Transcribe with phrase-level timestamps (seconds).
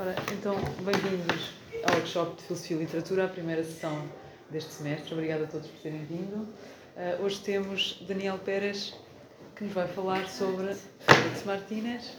[0.00, 0.54] Ora, então,
[0.84, 1.50] bem-vindos
[1.82, 4.08] ao workshop de Filosofia e Literatura, a primeira sessão
[4.48, 5.12] deste semestre.
[5.12, 6.36] Obrigada a todos por terem vindo.
[6.96, 8.94] Uh, hoje temos Daniel Pérez,
[9.56, 12.12] que nos vai falar sobre Félix Martínez,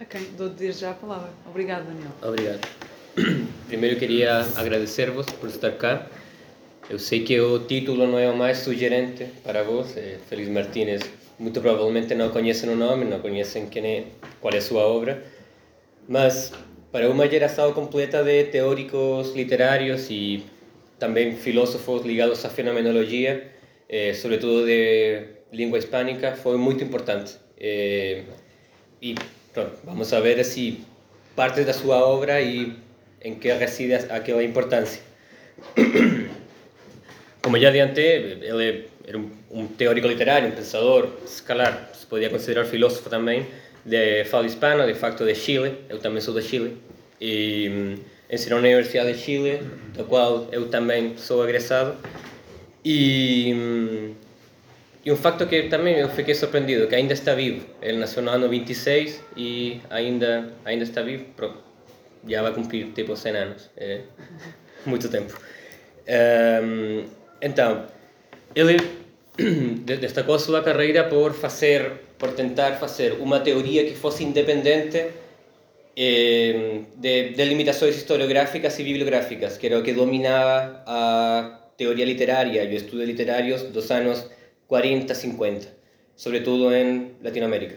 [0.00, 1.30] a quem dou desde já a palavra.
[1.46, 2.10] Obrigado, Daniel.
[2.20, 2.68] Obrigado.
[3.68, 6.04] Primeiro queria agradecer-vos por estar cá.
[6.90, 9.96] Eu sei que o título não é o mais sugerente para vós.
[9.96, 14.04] É Félix Martínez muito provavelmente não conhecem o nome, não conhecem quem é,
[14.40, 15.24] qual é a sua obra,
[16.08, 16.52] mas
[16.92, 20.44] para uma geração completa de teóricos literários e
[21.00, 23.50] também filósofos ligados à fenomenologia,
[23.88, 27.36] eh, sobretudo de língua hispânica, foi muito importante.
[27.58, 28.22] Eh,
[29.00, 29.16] e
[29.52, 30.84] pronto, vamos ver se
[31.34, 32.72] parte da sua obra e
[33.20, 35.02] em que reside aquela importância.
[37.42, 42.64] Como já adiantei, ele era um, um, teórico literário, um pensador, escalar, se podia considerar
[42.64, 43.46] filósofo também,
[43.84, 46.78] de fala hispana, de facto de Chile, eu também sou de Chile,
[47.20, 49.60] e um, ensinou na Universidade de Chile,
[49.94, 51.96] da qual eu também sou agressado,
[52.84, 54.14] e, um,
[55.04, 58.30] e um facto que também eu fiquei surpreendido, que ainda está vivo, ele nasceu no
[58.30, 61.26] ano 26 e ainda, ainda está vivo,
[62.26, 64.00] já vai cumprir tipo 100 anos, é
[64.86, 65.38] muito tempo.
[66.08, 67.04] Um,
[67.40, 67.86] então,
[68.54, 69.01] ele
[69.84, 75.06] destacou a sua carreira por fazer, por tentar fazer uma teoria que fosse independente
[75.96, 82.62] eh, de, de limitações historiográficas e bibliográficas, que era o que dominava a teoria literária
[82.64, 84.24] e o estudo literários dos anos
[84.68, 85.68] 40, 50,
[86.16, 87.76] sobretudo em Latinoamérica.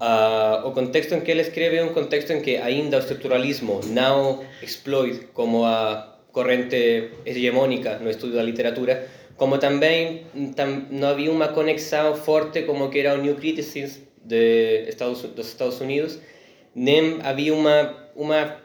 [0.00, 3.80] Uh, o contexto em que ele escreve é um contexto em que ainda o estruturalismo
[3.86, 11.30] não explode como a corrente hegemônica no estudo da literatura, como também tam, não havia
[11.30, 16.18] uma conexão forte como que era o New Criticism de Estados, dos Estados Unidos,
[16.74, 18.56] nem havia uma, uma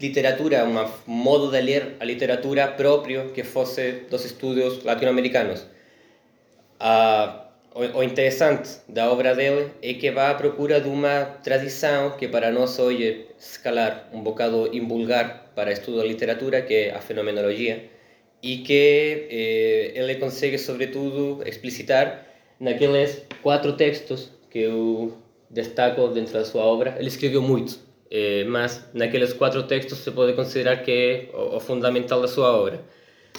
[0.00, 5.66] literatura, um modo de ler a literatura próprio que fosse dos estudos latino-americanos.
[6.78, 12.10] Ah, o, o, interessante da obra dele é que vai à procura de uma tradição
[12.18, 17.00] que para nós hoje escalar um bocado invulgar para estudo da literatura, que é a
[17.00, 17.88] fenomenologia,
[18.42, 22.26] e que eh, ele consegue, sobretudo, explicitar
[22.58, 25.16] naqueles quatro textos que eu
[25.48, 26.96] destaco dentro da sua obra.
[26.98, 27.78] Ele escreveu muito,
[28.10, 32.56] eh, mas naqueles quatro textos se pode considerar que é o, o fundamental da sua
[32.56, 32.80] obra.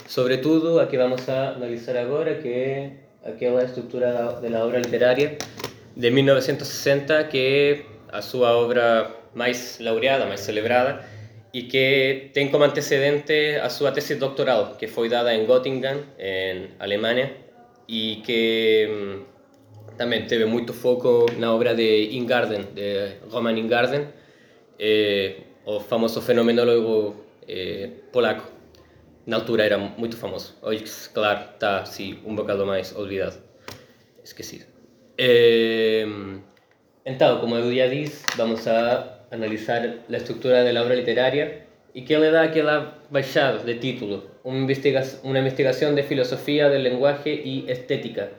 [0.08, 2.92] Sobretudo, a que vamos a analisar agora, que é
[3.24, 5.38] aquela estrutura da obra literária
[5.96, 11.04] de 1960, que é a sua obra mais laureada, mais celebrada,
[11.54, 16.70] e que tem como antecedente a sua tese doctoral, que foi dada em Göttingen, em
[16.80, 17.32] Alemanha,
[17.88, 24.08] e que mm, também teve muito foco na obra de Ingarden, de Roman Ingarden,
[24.80, 28.52] eh, o famoso fenomenólogo eh, polaco.
[29.28, 30.58] Na altura era muito famoso.
[30.62, 30.84] Hoje,
[31.14, 33.38] claro, está sim, um bocado mais olvidado,
[34.24, 34.66] esquecido.
[35.18, 36.06] Eh,
[37.06, 42.06] então, como eu já disse, vamos a analizar la estructura de la obra literaria y
[42.06, 47.34] que le da aquella bajada de título, una, investiga una investigación de filosofía del lenguaje
[47.34, 48.30] y estética.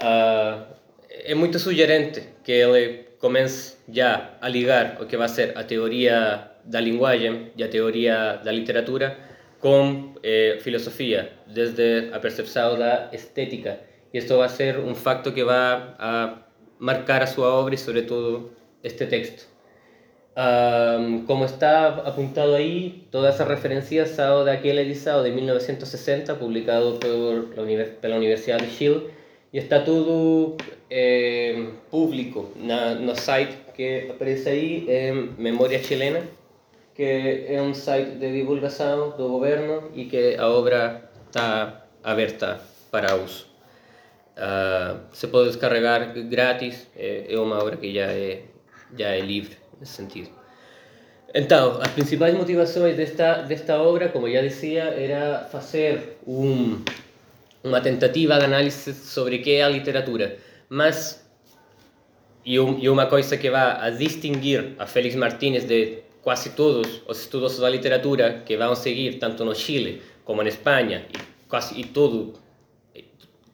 [0.00, 0.64] Uh,
[1.08, 6.50] é muito sugerente que ele comece já a ligar o que vai ser a teoria
[6.64, 9.16] da linguagem e a teoria da literatura
[9.60, 13.78] com eh, filosofia, desde a percepção da estética.
[14.12, 16.38] E isto vai ser um facto que vai a
[16.80, 18.50] marcar a sua obra e, sobretudo,
[18.82, 19.46] este texto.
[20.34, 26.98] Um, como está apuntado ahí, todas esas referencias son de aquel editado de 1960, publicado
[26.98, 29.02] por la, Univers pela Universidad de Chile,
[29.52, 30.56] y está todo
[30.88, 36.20] eh, público na, no site que aparece aí, en Memoria Chilena,
[36.94, 42.58] que é um site de divulgação do governo e que a obra está aberta
[42.90, 43.46] para uso.
[44.34, 48.44] Uh, se pode descarregar grátis, é, é uma obra que já é,
[48.96, 50.30] já é livre nesse sentido.
[51.34, 56.80] Então, as principais motivações desta, desta obra, como já dizia, era fazer um,
[57.64, 60.36] uma tentativa de análise sobre o que é a literatura,
[60.68, 61.26] mas
[62.44, 67.20] e, um, uma coisa que vai a distinguir a Félix Martínez de quase todos os
[67.20, 71.18] estudos da literatura que vão seguir tanto no Chile como na Espanha e
[71.48, 72.34] quase tudo,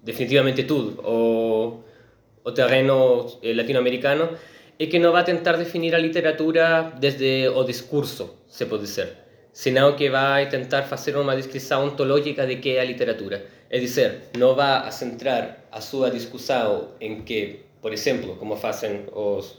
[0.02, 4.30] definitivamente tudo, o, terreno latino-americano,
[4.78, 9.08] e que não vai tentar definir a literatura desde o discurso, se pode dizer,
[9.52, 13.44] senão que vai tentar fazer uma descrição ontológica de que é a literatura.
[13.68, 19.58] É dizer, não vai centrar a sua discussão em que, por exemplo, como fazem os,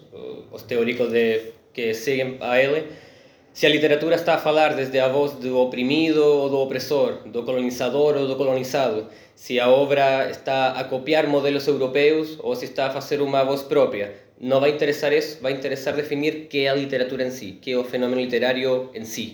[0.51, 2.87] os teóricos de, que seguem a ele,
[3.51, 7.43] se a literatura está a falar desde a voz do oprimido ou do opressor, do
[7.43, 12.87] colonizador ou do colonizado, se a obra está a copiar modelos europeus ou se está
[12.87, 14.28] a fazer uma voz própria.
[14.41, 17.77] Não vai interessar isso, vai interessar definir que é a literatura em si, que é
[17.77, 19.33] o fenômeno literário em si.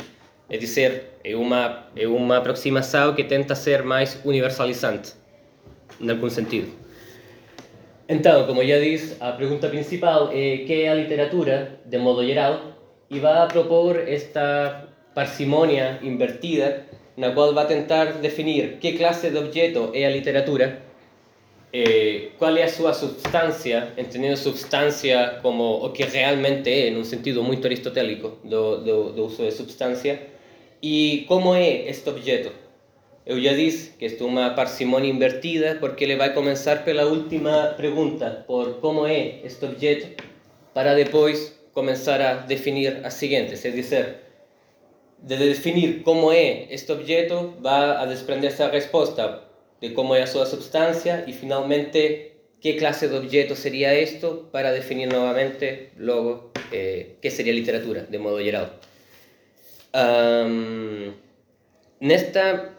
[0.49, 5.13] É dizer, é uma, é uma aproximação que tenta ser mais universalizante,
[6.01, 6.71] em algum sentido.
[8.09, 12.61] Então, como já disse, a pergunta principal é que é a literatura, de modo geral,
[13.07, 16.83] e vai a propor esta parsimonia invertida,
[17.15, 20.81] na qual vai tentar definir que classe de objeto é a literatura,
[21.77, 27.43] eh, qual é a sua substância, entendendo substância como o que realmente é, num sentido
[27.43, 30.21] muito aristotélico do, do, do uso de substância,
[30.81, 32.49] e como é este objeto.
[33.25, 37.73] Eu já disse que isto é uma parsimonia invertida porque ele vai começar pela última
[37.75, 40.23] pergunta, por como é este objeto,
[40.73, 44.15] para depois começar a definir as seguintes, é dizer,
[45.21, 49.43] de definir como é este objeto, vai a desprender-se a resposta
[49.85, 54.71] de como é a sua substância e finalmente que classe de objeto seria isto para
[54.71, 58.67] definir novamente logo eh, que seria literatura, de modo geral.
[59.93, 61.13] Um,
[62.01, 62.75] nesta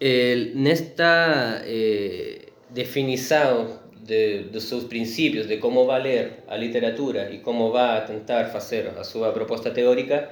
[0.00, 7.38] eh, nesta eh, definição de, dos seus princípios, de como vai ler a literatura e
[7.38, 10.28] como vai tentar fazer a sua proposta teórica,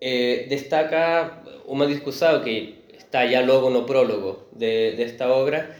[0.00, 2.83] eh, destaca uma discussão que
[3.14, 5.70] está já logo no prólogo de, desta obra,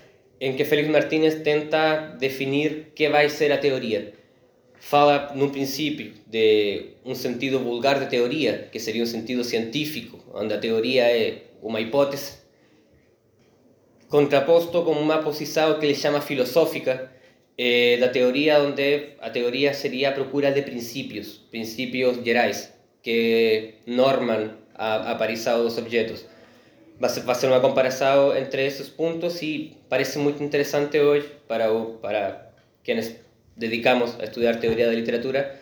[0.40, 4.14] em que Félix Martínez tenta definir que vai ser a teoria
[4.84, 10.52] fala num princípio de um sentido vulgar de teoria, que seria um sentido científico, onde
[10.52, 12.34] a teoria é uma hipótese,
[14.10, 17.10] contraposto com uma posição que ele chama filosófica,
[17.56, 22.70] eh, da teoria, onde a teoria seria a procura de princípios, princípios gerais,
[23.02, 26.26] que normam a aparição dos objetos.
[26.98, 32.50] Vai ser uma comparação entre esses pontos e parece muito interessante hoje para, o, para
[32.84, 33.16] quienes
[33.56, 35.58] dedicamos a estudiar teoría de literatura,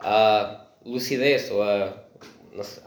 [0.00, 2.02] a lucidez ou a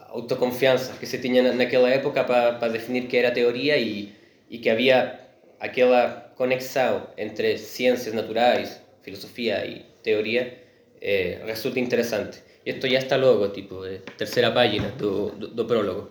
[0.10, 4.14] autoconfiança que se tinha naquela época para, para definir que era teoria e,
[4.50, 5.20] e que havia
[5.60, 10.54] aquela conexão entre ciências naturais, filosofia e teoria,
[11.02, 12.44] eh, resulta interessante.
[12.66, 16.10] Isto já está logo, tipo, eh, terceira página do, do, do prólogo.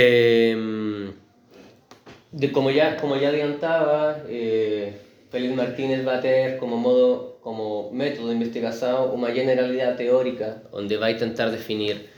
[0.00, 1.10] Eh,
[2.30, 4.92] de, como, já, como já adiantava, eh,
[5.28, 10.96] Félix Martínez va a tener como, modo, como método de investigación una generalidad teórica donde
[10.98, 12.10] va a intentar definir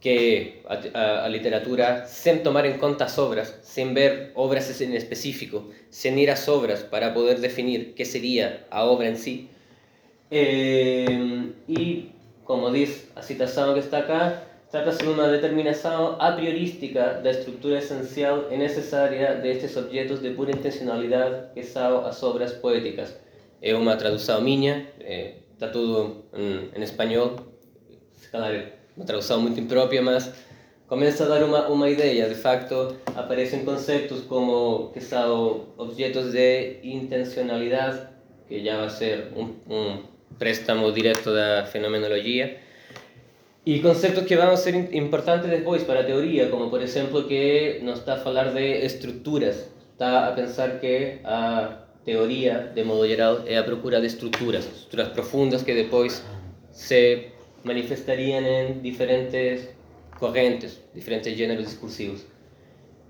[0.00, 4.92] que a, a, a literatura sin tomar en cuenta las obras, sin ver obras en
[4.94, 9.48] específico, sin ir a las obras para poder definir qué sería la obra en sí.
[10.32, 12.08] Eh, y
[12.42, 14.42] como dice la citación que está acá,
[14.76, 20.50] Trata-se de uma determinação a priorística da estrutura essencial e necessária destes objetos de pura
[20.50, 23.18] intencionalidade que são as obras poéticas.
[23.62, 24.86] É uma tradução minha,
[25.54, 27.36] está tudo em, espanhol,
[28.34, 30.30] é uma tradução muito imprópria, mas
[30.86, 32.28] começa a dar uma, uma ideia.
[32.28, 38.08] De facto, aparecem conceitos como que são objetos de intencionalidade,
[38.46, 40.02] que já vai ser um, um
[40.38, 42.65] préstamo direto da fenomenologia,
[43.66, 47.94] E conceptos que vão ser importantes depois para a teoria, como por exemplo que não
[47.94, 53.58] está a falar de estruturas, está a pensar que a teoria, de modo geral, é
[53.58, 56.24] a procura de estruturas, estruturas profundas que depois
[56.70, 57.32] se
[57.64, 59.68] manifestariam em diferentes
[60.16, 62.20] correntes, diferentes gêneros discursivos.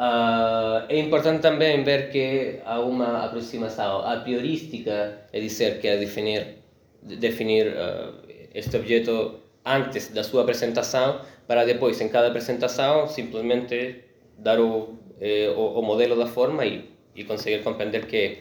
[0.00, 6.62] Uh, importante também ver que há uma aproximação a priorística, é dizer, que é definir,
[7.02, 8.14] definir uh,
[8.54, 14.04] este objeto antes da sua apresentação, para depois, em cada apresentação, simplesmente
[14.38, 18.38] dar o, eh, o, o, modelo da forma e, e conseguir compreender que é.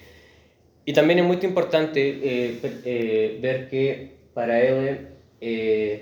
[0.86, 2.56] E também é muito importante eh,
[2.86, 5.08] eh, ver que para ele,
[5.42, 6.02] eh,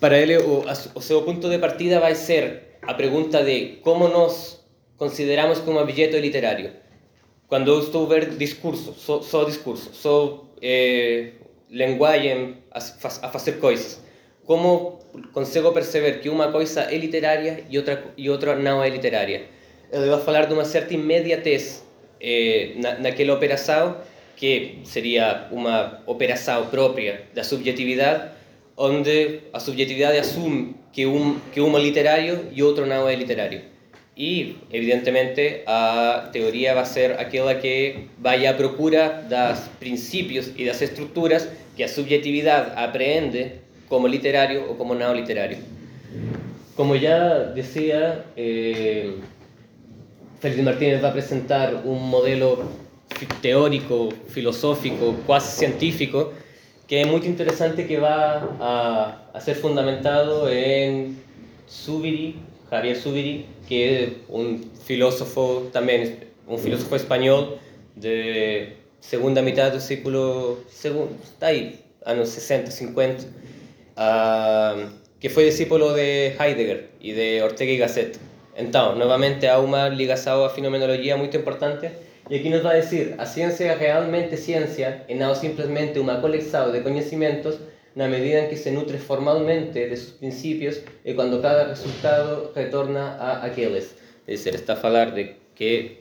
[0.00, 0.64] para ele o,
[0.94, 4.60] o seu de partida vai ser a pergunta de como nós
[4.96, 6.70] consideramos que um objeto é literário.
[7.46, 7.68] Quando
[8.06, 11.32] ver discurso, só, só discurso, só eh,
[11.72, 14.00] linguagem a, fazer coisas.
[14.44, 15.00] Como
[15.32, 19.46] consigo perceber que uma coisa é literária e outra, e outra não é literária?
[19.90, 21.84] Ele vai falar de uma certa imediatez
[22.20, 23.96] eh, na, naquela operação,
[24.36, 28.30] que seria uma operação própria da subjetividade,
[28.76, 33.62] onde a subjetividade assume que um, que um é literário e outro não é literário.
[34.16, 40.82] E, evidentemente, a teoria vai ser aquela que vai à procura dos princípios e das
[40.82, 45.58] estruturas que a subjetividade aprende como literario o como no literario.
[46.76, 49.16] Como ya decía, eh,
[50.40, 52.64] Félix Martínez va a presentar un modelo
[53.40, 56.32] teórico, filosófico, cuasi científico,
[56.86, 61.16] que es muy interesante que va a, a ser fundamentado en
[61.68, 62.36] Zubiri,
[62.72, 67.58] Javier Zubiri, que es un filósofo también, un filósofo español
[67.96, 73.24] de segunda mitad del siglo, segundo, está ahí, años 60, 50,
[75.20, 78.18] que foi discípulo de Heidegger e de Ortega y Gasset.
[78.56, 81.90] Então, novamente, há uma ligação à fenomenologia muito importante.
[82.30, 86.80] E aqui nos dizer, a ciência é realmente ciência e não simplesmente uma coleção de
[86.80, 87.58] conhecimentos
[87.94, 93.16] na medida em que se nutre formalmente de seus princípios e quando cada resultado retorna
[93.18, 93.94] a aqueles.
[94.26, 95.98] É dizer, está a falar de que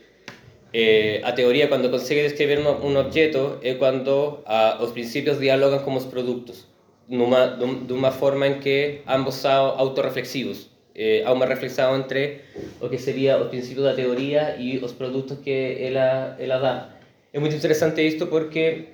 [0.74, 5.80] eh, a teoria, quando consegue descrever um, um objeto, é quando ah, os princípios dialogam
[5.80, 6.68] com os produtos
[7.12, 10.70] numa, de uma forma em que ambos são autorreflexivos.
[10.96, 12.42] Eh, há uma reflexão entre
[12.80, 16.90] o que seria o princípio da teoria e os produtos que ela, ela dá.
[17.34, 18.86] É muito interessante isto porque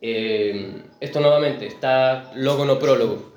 [0.00, 3.34] eh, esto novamente está logo no prólogo.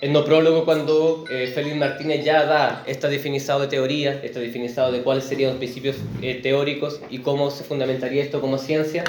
[0.00, 4.92] En no prólogo cuando eh, Félix Martínez ya da esta definición de teoría, esta definición
[4.92, 9.04] de cuáles serían los principios eh, teóricos y cómo se fundamentaría esto como ciencia,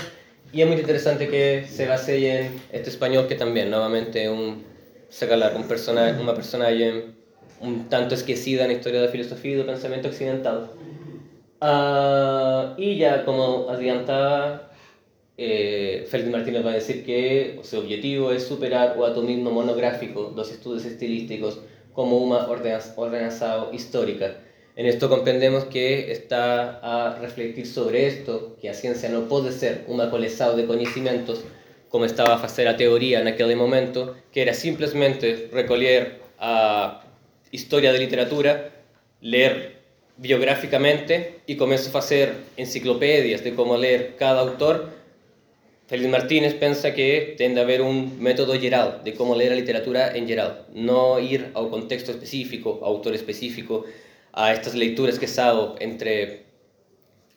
[0.54, 4.63] y es muy interesante que se base en este español que también, nuevamente, un,
[5.56, 6.68] un personaje, una persona
[7.60, 10.70] un tanto esquecida en la historia de la filosofía y del pensamiento occidental.
[11.62, 14.72] Uh, y ya, como adelantaba,
[15.38, 20.86] eh, Martínez va a decir que su objetivo es superar o atomismo monográfico los estudios
[20.86, 21.60] estilísticos
[21.94, 24.38] como una ordenación histórica
[24.77, 29.86] en esto comprendemos que está a refletir sobre esto, que la ciencia no puede ser
[29.88, 31.46] una colección de conocimientos
[31.88, 37.06] como estaba a hacer la teoría en aquel momento, que era simplemente recoger a
[37.51, 38.72] historia de literatura,
[39.22, 39.77] leer
[40.18, 44.89] biográficamente y comenzó a hacer enciclopedias de cómo leer cada autor.
[45.88, 50.15] Félix Martínez piensa que tiende a haber un método general de cómo leer la literatura
[50.15, 53.86] en general, no ir a un contexto específico, a autor específico,
[54.34, 56.46] a estas lecturas que hago entre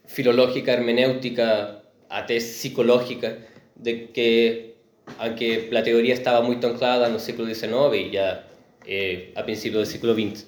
[0.07, 3.37] filológica, hermenéutica, até psicológica,
[3.75, 4.75] de que
[5.19, 8.47] aunque la teoría estaba muy anclada en el siglo XIX y ya
[8.87, 10.47] eh, a principios del siglo XX.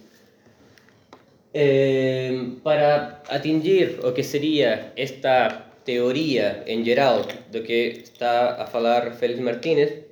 [1.53, 9.15] Eh, para atingir o que sería esta teoría en general de que está a hablar
[9.19, 10.05] Félix Martínez,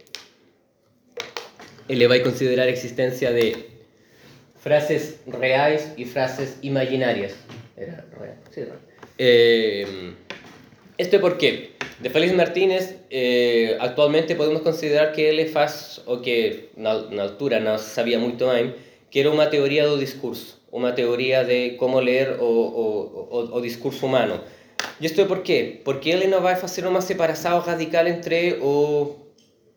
[1.88, 3.56] él le va a considerar existencia de
[4.60, 7.34] frases reales y frases imaginarias.
[7.76, 8.78] Era real, sí, real.
[9.18, 10.14] Eh,
[10.98, 11.70] ¿Esto por qué?
[12.00, 17.60] De Félix Martínez, eh, actualmente podemos considerar que él faz, o que na, na altura
[17.60, 18.74] no sabía muito bem,
[19.10, 23.60] que era uma teoria do discurso, uma teoria de como ler o, o, o, o
[23.60, 24.40] discurso humano.
[25.00, 25.80] E isto é por quê?
[25.84, 29.16] Porque ele não vai fazer uma separação radical entre o,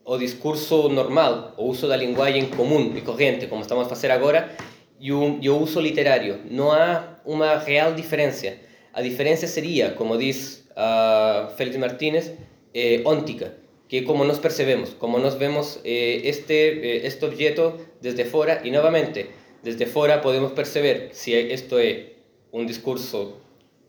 [0.03, 4.55] o discurso normal, o uso da linguagem comum e corrente, como estamos a fazer agora,
[4.99, 6.39] y un, uso literario.
[6.49, 8.57] No hay una real diferencia.
[8.95, 12.33] La diferencia sería, como dice uh, Félix Martínez,
[12.73, 13.53] eh, óntica,
[13.89, 18.71] que como nos percebemos, como nos vemos eh, este, eh, este objeto desde fuera y
[18.71, 19.29] nuevamente,
[19.63, 22.11] desde fuera podemos perceber si esto es
[22.51, 23.40] un discurso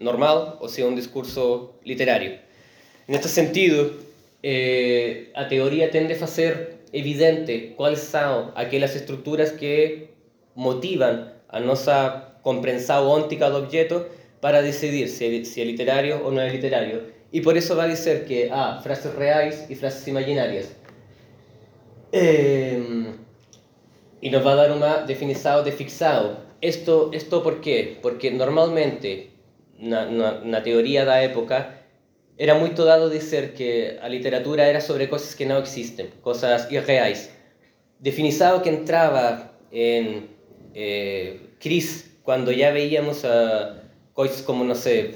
[0.02, 2.32] normal o si es un discurso literario.
[3.08, 3.90] En este sentido,
[4.42, 10.10] eh, a teoría tende a hacer evidente cuáles son aquellas estructuras que
[10.54, 14.06] motivan a nossa compreensão óntica do objeto
[14.40, 17.12] para decidir se é, se é literário ou não é literário.
[17.32, 20.76] E por isso vai dizer que há frases reais e frases imaginárias.
[22.12, 22.78] Eh,
[24.20, 26.36] e nos vai dar uma definição de ficção.
[26.60, 27.98] Isto, isto por quê?
[28.00, 29.30] Porque normalmente,
[29.82, 31.74] na, na, na teoria época,
[32.38, 37.30] era muito dado dizer que a literatura era sobre coisas que não existem, coisas irreais.
[38.00, 40.28] Definição que entrava em
[40.74, 43.82] eh, Chris, cuando ya veíamos a
[44.14, 45.14] cosas como, no sé,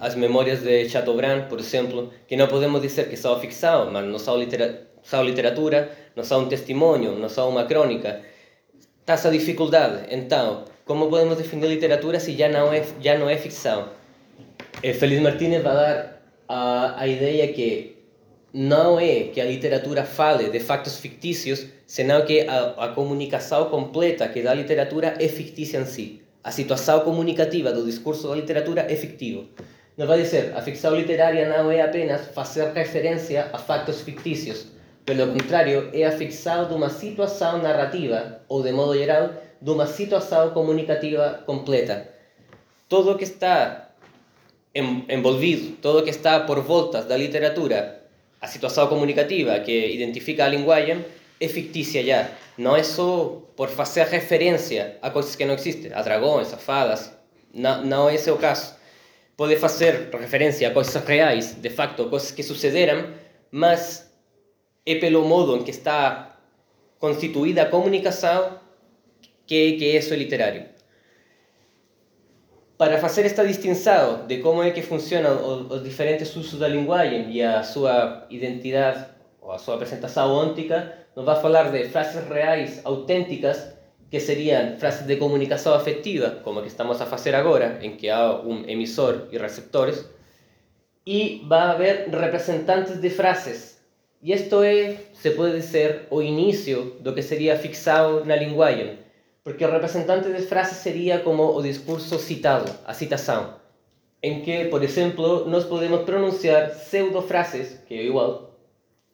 [0.00, 4.18] las memorias de Chateaubriand, por ejemplo, que no podemos decir que son ficción, pero no
[4.18, 4.86] son, litera
[5.24, 8.20] literatura, no son un testimonio, no son una crónica.
[9.00, 10.00] Está esa dificultad.
[10.10, 13.86] Entonces, ¿cómo podemos definir literatura si ya no es, ya no es ficción?
[14.82, 17.96] Eh, Félix Martínez va a dar a, a idea que
[18.52, 24.28] não é que a literatura fale de factos fictícios, senão que a, a comunicação completa
[24.28, 26.22] que dá a literatura é fictícia em si.
[26.44, 29.48] A situação comunicativa do discurso da literatura é fictivo.
[29.98, 34.66] Nos vai dizer, a ficção literária não é apenas fazer referência a factos fictícios,
[35.06, 39.86] Pelo contrário, é a ficção de uma situação narrativa, ou de modo geral, de uma
[39.86, 42.08] situação comunicativa completa.
[42.88, 43.90] Todo o que está
[44.74, 48.02] envolvido, todo o que está por voltas da literatura,
[48.40, 51.04] a situação comunicativa que identifica a linguagem,
[51.40, 52.28] é fictícia já.
[52.56, 57.12] Não é só por fazer referência a coisas que não existem, a dragões, a fadas.
[57.52, 58.74] Não, não esse caso.
[59.36, 63.12] Pode fazer referência a coisas reais, de facto, coisas que sucederam,
[63.50, 64.10] mas
[64.84, 66.38] é pelo modo em que está
[66.98, 67.66] constituída a
[69.46, 70.64] que, que é isso literário.
[72.76, 77.42] Para fazer esta distinção de como é que funcionam os, diferentes usos da linguagem e
[77.42, 79.06] a sua identidade
[79.40, 83.74] ou a sua apresentação ôntica, nos vai falar de frases reais, autênticas,
[84.10, 88.40] que seriam frases de comunicação afetiva, como que estamos a fazer agora, em que há
[88.40, 90.04] um emissor e receptores,
[91.06, 93.76] e vai haver representantes de frases
[94.22, 98.98] e isto é, se pode dizer, o início do que seria fixado na linguagem,
[99.46, 103.54] porque representante de frase seria como o discurso citado, a citação,
[104.20, 108.58] em que, por exemplo, nós podemos pronunciar pseudo-frases, que igual,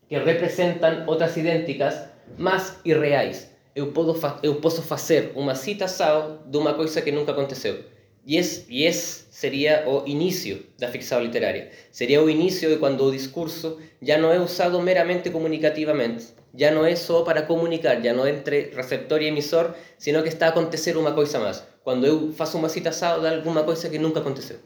[0.08, 2.08] que representam outras idênticas,
[2.38, 3.50] mas irreais.
[3.74, 7.84] Eu posso fazer uma citação de uma coisa que nunca aconteceu.
[8.26, 11.70] Esse, e esse seria o início da ficção literária.
[11.90, 16.26] Seria o início de quando o discurso já não é usado meramente comunicativamente.
[16.54, 20.46] Já não é só para comunicar, não é entre receptor e emissor, sino que está
[20.46, 21.64] a acontecer uma coisa mais.
[21.82, 24.58] Quando eu faço uma citação de alguma coisa que nunca aconteceu.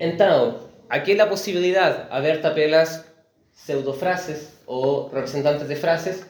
[0.00, 3.04] Então, aquela possibilidade aberta pelas
[3.52, 6.26] pseudofrases ou representantes de frases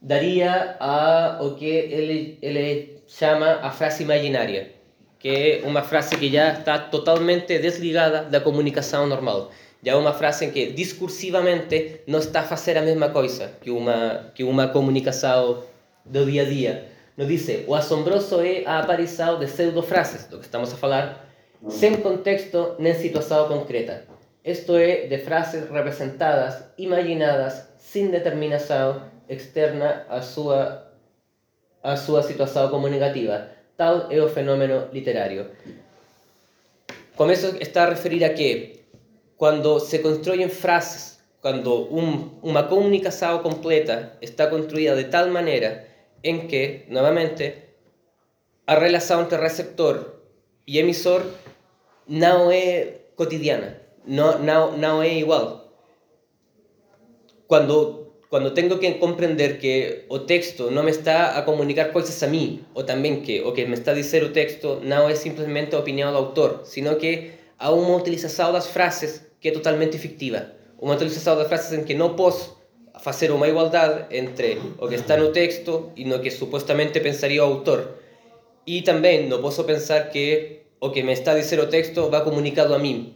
[0.00, 4.72] daria a o que ele, ele chama a frase imaginária,
[5.18, 9.50] que é uma frase que já está totalmente desligada da comunicação normal.
[9.82, 13.70] Já é uma frase em que discursivamente não está a fazer a mesma coisa que
[13.70, 15.62] uma, que uma comunicação
[16.04, 16.84] do dia a dia.
[17.16, 21.26] Nos diz, o assombroso é a aparição de pseudo-frases, do que estamos a falar,
[21.68, 24.04] sem contexto nem situação concreta.
[24.44, 30.90] Isto é, de frases representadas, imaginadas, sem determinação, externa à sua,
[31.82, 33.48] à sua situação comunicativa.
[33.76, 35.50] Tal é o fenômeno literário.
[37.16, 38.80] Com isso está a referir a que,
[39.36, 45.86] quando se constroem frases, quando um, uma comunicação completa está construída de tal maneira
[46.22, 47.54] em que, novamente,
[48.66, 50.14] a relação entre receptor
[50.66, 51.22] e emissor
[52.08, 55.72] não é cotidiana, não, não, não é igual.
[57.46, 62.26] Quando cuando tengo que comprender que o texto no me está a comunicar cosas a
[62.26, 65.76] mí, o también que o que me está a decir o texto no es simplemente
[65.76, 70.52] opinión del autor, sino que há uma utilização das frases que é totalmente fictiva.
[70.78, 72.56] Uma utilização das frases em que não posso
[72.98, 77.46] fazer uma igualdade entre o que está no texto e no que supostamente pensaria o
[77.46, 77.96] autor.
[78.66, 82.24] E também não posso pensar que o que me está a dizer o texto vai
[82.24, 83.14] comunicado a mim,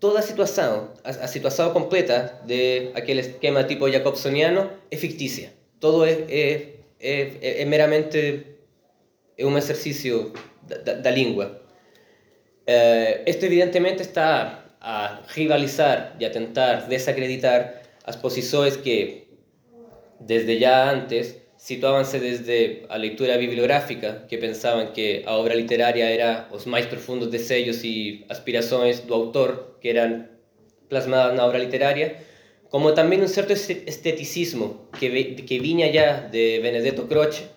[0.00, 5.52] toda situação, a, situação completa de aquele esquema tipo jacobsoniano é fictícia.
[5.80, 8.46] Todo é, é, é, é meramente
[9.38, 10.32] é exercício
[10.62, 11.60] da, da, da língua.
[12.68, 19.26] Uh, isto evidentemente está a rivalizar e a tentar desacreditar as posições que
[20.20, 26.48] desde já antes situaban-se desde a leitura bibliográfica, que pensaban que a obra literaria era
[26.52, 30.28] os máis profundos desejos e aspirações do autor que eran
[30.88, 32.16] plasmadas na obra literaria,
[32.70, 35.08] como tamén un certo esteticismo que,
[35.46, 37.48] que viña ya de Benedetto Croce,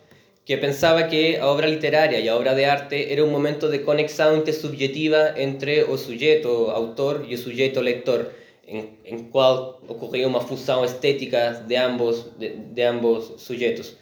[0.46, 3.86] que pensaba que a obra literaria e a obra de arte era un momento de
[3.86, 8.34] conexão intersubjetiva entre o sujeto autor e o sujeto lector,
[8.70, 13.98] en, en cual ocorria uma fusão estética de ambos, de, de ambos sujetos.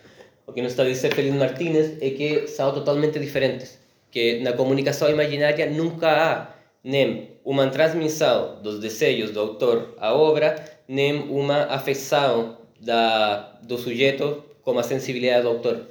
[0.45, 3.79] O que nos está dizer Feliz Martínez é que são totalmente diferentes,
[4.11, 10.55] que na comunicação imaginária nunca há nem uma transmissão dos desejos do autor à obra,
[10.87, 15.87] nem uma afeição da, do sujeito com a sensibilidade do autor.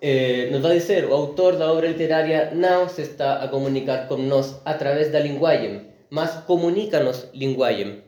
[0.00, 4.16] Eh, nos vai dizer, o autor da obra literária não se está a comunicar com
[4.16, 5.80] nós através da linguagem,
[6.14, 8.04] mas comunica-nos linguagem.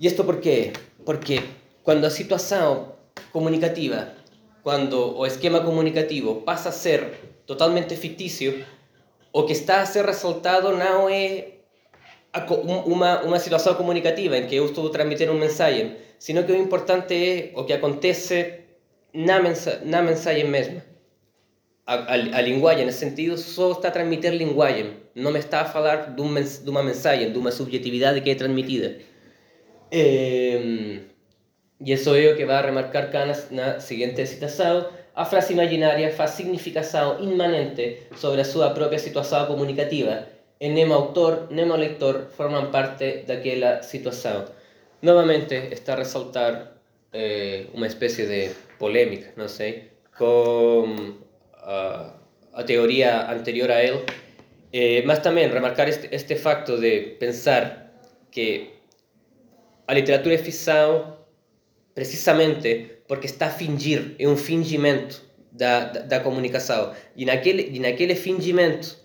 [0.00, 0.72] E isto por quê?
[1.06, 1.36] Porque
[1.84, 2.70] quando a situação
[3.32, 4.18] comunicativa
[4.68, 7.00] quando o esquema comunicativo passa a ser
[7.46, 8.66] totalmente fictício,
[9.32, 11.52] o que está a ser ressaltado não é
[12.86, 16.56] uma, uma situação comunicativa em que eu estou a transmitir um mensagem, sino que o
[16.56, 18.64] importante é o que acontece
[19.14, 20.82] na, mensa na mensagem mesma.
[21.88, 25.64] A, a, a linguagem nesse sentido só está a transmitir linguagem, não me está a
[25.64, 28.98] falar de, um, de uma mensagem, de uma subjetividade que é transmitida.
[29.90, 31.00] Eh,
[31.80, 34.86] e isso é o que vai remarcar cá na, seguinte citação.
[35.14, 40.26] A frase imaginária faz significação imanente sobre a sua própria situação comunicativa
[40.60, 44.44] e nem autor nem leitor formam parte daquela situação.
[45.00, 46.72] Novamente está a ressaltar
[47.14, 51.26] eh, uma espécie de polêmica, não sei, com
[51.68, 52.14] a,
[52.54, 54.02] a teoria anterior a ele,
[54.72, 57.92] eh, mas também remarcar este, este facto de pensar
[58.30, 58.70] que
[59.86, 61.18] a literatura é ficção
[61.94, 66.92] precisamente porque está a fingir, é um fingimento da, da, da comunicação.
[67.16, 68.96] E naquele, e naquele fingimento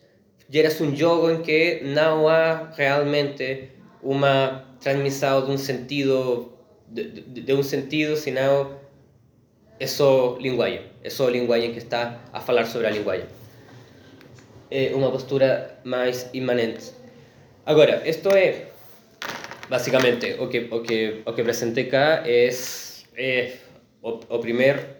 [0.50, 3.70] gera-se um jogo em que não há realmente
[4.02, 6.54] uma transmissão de um sentido,
[6.88, 8.83] de, de, de um sentido, senão
[9.80, 9.88] É
[11.10, 13.28] só a linguagem que está a falar sobre a linguagem.
[14.70, 16.92] É uma postura mais imanente.
[17.66, 18.68] Agora, isto é
[19.70, 22.50] basicamente o que o que o que apresentei cá é,
[23.16, 23.54] é
[24.02, 24.20] o,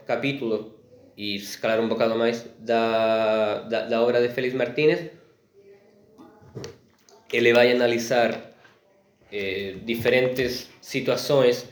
[0.06, 0.74] capítulo
[1.18, 5.12] e se calhar um bocado mais da, da, obra de Félix Martínez
[7.32, 8.56] ele vai analisar
[9.32, 11.68] eh, diferentes situações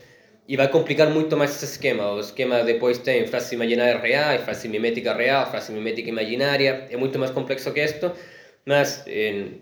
[0.51, 2.11] e vai complicar muito mais esse esquema.
[2.11, 6.87] O esquema depois tem frase imaginária real, frase mimética real, frase mimética imaginária.
[6.89, 8.11] É muito mais complexo que isto,
[8.65, 9.61] mas em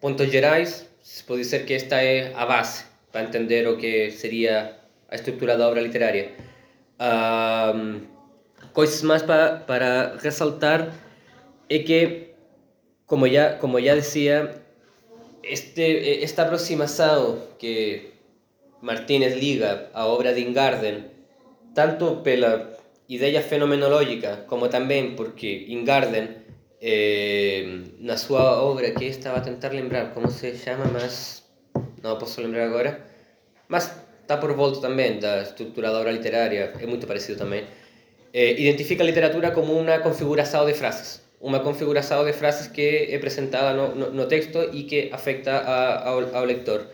[0.00, 0.86] pontos gerais,
[1.26, 4.76] pode dizer que esta é a base para entender o que seria
[5.08, 6.30] a estrutura da obra literária.
[7.00, 8.02] Um,
[8.72, 10.94] coisas mais para, para ressaltar
[11.68, 12.28] é que,
[13.04, 14.62] como já, como já dizia,
[15.42, 18.09] este, esta aproximação que
[18.82, 21.04] Martínez liga a obra de Ingarden,
[21.74, 22.76] tanto pela
[23.08, 26.28] ideia fenomenológica, como também porque Ingarden,
[26.80, 27.64] eh,
[27.98, 31.42] na sua obra, que estava a tentar lembrar como se chama, mas
[32.02, 33.04] não posso lembrar agora,
[33.68, 33.90] mas
[34.22, 37.64] está por volta também da estrutura da obra literária, é muito parecido também,
[38.32, 43.16] eh, identifica a literatura como uma configuração de frases uma configuração de frases que é
[43.16, 46.86] apresentada no, no, no texto e que afecta a, lector.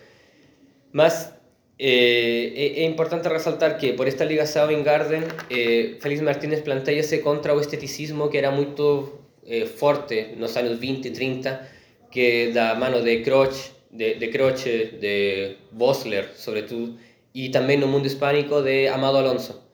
[0.92, 1.35] Mas
[1.78, 7.18] eh, é, é, importante ressaltar que, por esta ligação em Garden, eh, Félix Martínez planteia-se
[7.18, 11.68] contra o esteticismo que era muito eh, forte nos anos 20 e 30,
[12.10, 16.98] que da mano de Croce, de, de Croce, de Bosler, sobretudo,
[17.34, 19.66] e também no mundo hispânico de Amado Alonso.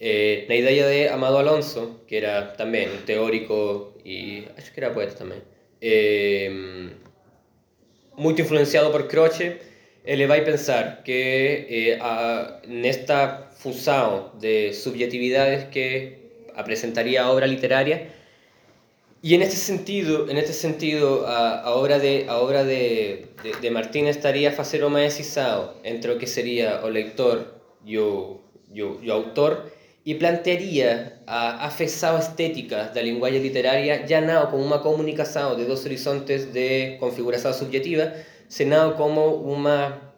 [0.00, 5.14] Eh, na de Amado Alonso, que era também um teórico e acho que era poeta
[5.14, 5.42] também,
[5.80, 6.50] eh,
[8.16, 9.56] muito influenciado por Croce,
[10.04, 16.18] ele vai pensar que eh, a, nesta fusão de subjetividades que
[16.54, 18.08] apresentaria a obra literária
[19.24, 23.70] e en este sentido, en este sentido a, a obra de a obra de, de,
[23.70, 27.54] de estaría a facer uma entre o que sería o lector
[27.86, 28.40] e o,
[28.74, 29.70] e autor
[30.04, 35.84] e plantearia a afeição estética da linguagem literária já não como uma comunicação de dois
[35.84, 38.12] horizontes de configuração subjetiva,
[38.52, 40.12] senão como uma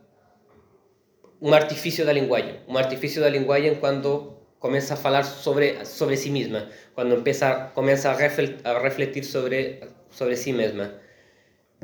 [1.41, 6.31] um artifício da linguagem, um artifício da linguagem quando começa a falar sobre sobre si
[6.31, 10.95] mesma, quando começa começa a, refletir, a refletir sobre sobre si mesma.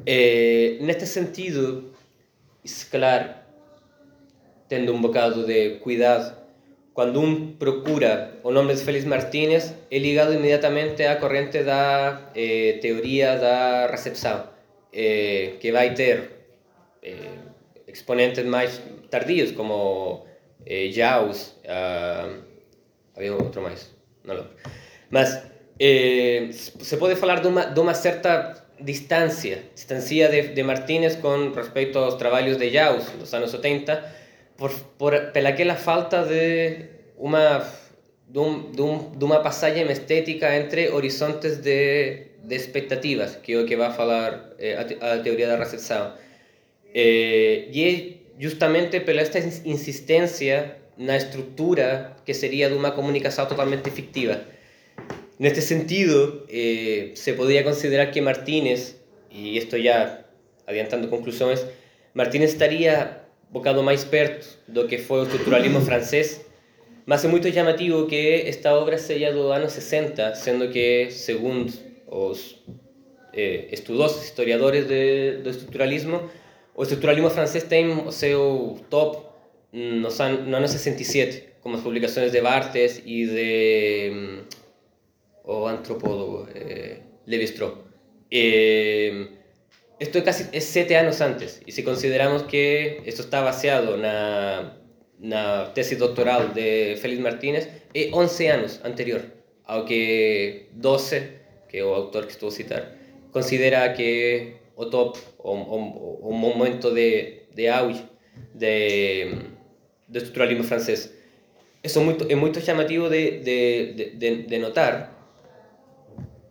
[0.05, 1.93] Eh, neste sentido,
[2.65, 3.47] se calhar
[4.69, 6.37] tendo um bocado de cuidado
[6.93, 12.79] quando um procura o nome de Félix Martínez, é ligado imediatamente à corrente da eh,
[12.83, 14.49] teoria da recepção,
[14.93, 16.40] eh, que vai ter
[17.03, 17.39] eh,
[17.87, 20.27] exponentes mais tardios, como
[20.67, 22.43] eh, Jaus, uh,
[23.17, 23.91] havia outro mais,
[24.25, 24.51] não lembro.
[25.11, 25.43] Mas
[25.79, 27.95] eh, se pode falar de uma, de uma
[30.29, 34.21] de, de Martínez com respeito aos trabalhos de Jaus, dos anos 70,
[34.57, 36.85] por, por, pela aquela falta de
[37.17, 37.65] uma
[38.29, 39.25] de, um, de, um, de
[39.93, 45.19] estética entre horizontes de, de expectativas, que é o que vai falar eh, a, a,
[45.19, 46.13] teoria da recepção.
[46.95, 54.41] Eh, e justamente pela esta insistência na estrutura que seria de uma comunicação totalmente fictiva.
[55.39, 58.97] Neste sentido, eh, se poderia considerar que Martínez,
[59.31, 60.25] e isto já
[60.67, 61.65] adiantando conclusões,
[62.13, 66.45] Martínez estaria um bocado mais perto do que foi o estruturalismo francês,
[67.07, 71.73] mas é muito chamativo que esta obra seja do ano 60, sendo que, segundo
[72.07, 72.63] os
[73.33, 76.29] eh, estudosos historiadores de, do estruturalismo,
[76.81, 79.19] o estruturalismo francês tem o seu top
[79.71, 84.43] nos an no ano 67, como as publicações de Barthes e de...
[85.45, 87.75] o antropólogo eh, Levi-Strauss.
[88.31, 89.29] Eh,
[89.99, 94.03] esto es casi es siete años antes, y si consideramos que esto está basado en
[95.31, 99.21] la tesis doctoral de Félix Martínez, es 11 años anterior,
[99.67, 102.97] aunque 12, que el autor que estuvo a citar,
[103.33, 105.53] considera que o top, o,
[106.23, 108.03] un momento de, de auge
[108.55, 109.53] de,
[110.09, 111.15] de estructuralismo francés.
[111.83, 115.21] Eso es muy, es muy llamativo de, de, de, de notar,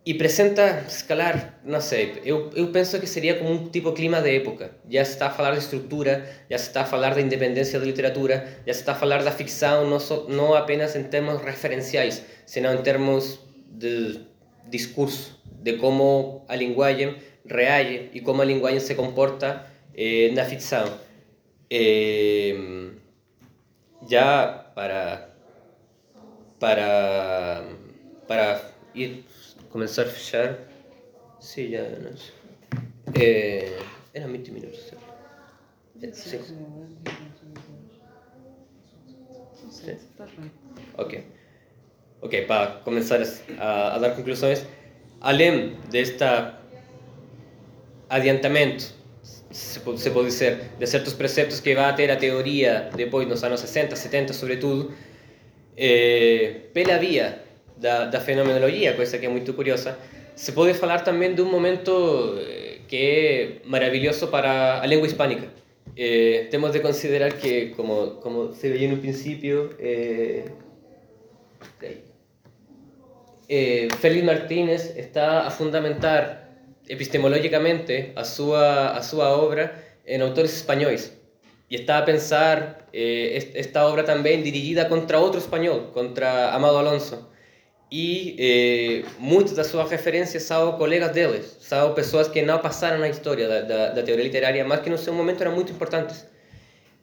[0.04, 4.34] e presenta escalar, não sei, eu, eu penso que seria como um tipo clima de
[4.34, 4.70] época.
[4.88, 7.84] Já se está a falar de estrutura, já se está a falar da independência da
[7.84, 12.74] literatura, já se está a falar da ficção, não, não apenas em termos referenciais, senão
[12.74, 13.40] em termos
[13.70, 14.20] de
[14.70, 20.84] discurso, de como a linguagem reage e como a linguagem se comporta eh, na ficção.
[21.70, 22.90] Eh,
[24.08, 25.30] já para,
[26.58, 27.64] para,
[28.26, 28.62] para
[28.94, 29.24] ir
[29.70, 30.58] comenzar a fechar.
[31.38, 32.32] Sí, ya, no sé.
[33.14, 33.78] Eh,
[34.12, 34.92] eran 20 minutos.
[36.12, 36.38] Sí.
[39.70, 39.92] Sí.
[40.96, 41.14] Ok.
[42.22, 43.22] Ok, para comenzar
[43.58, 44.66] a, a dar conclusiones,
[45.20, 46.59] além desta
[48.10, 48.84] adiantamento,
[49.50, 53.60] se se pode dizer, de certos preceptos que vai ter a teoria depois nos anos
[53.60, 54.92] 60, 70, sobretudo,
[55.76, 57.42] eh, pela via
[57.76, 59.96] da, da fenomenologia, coisa que é muito curiosa,
[60.34, 65.48] se pode falar também de um momento eh, que é maravilhoso para a língua hispânica.
[65.96, 70.44] Eh, temos de considerar que, como, como se veía no princípio, eh,
[73.48, 76.39] eh, Félix Martínez está a fundamentar
[76.90, 81.14] epistemológicamente a súa, a súa obra en autores españois
[81.70, 87.30] e está a pensar eh, esta obra tamén dirigida contra outro español, contra Amado Alonso.
[87.90, 93.08] E eh, muitas das suas referências são colegas deles, são pessoas que não passaram na
[93.08, 96.26] história da, da, da teoria literária, mas que no seu momento eram muito importantes.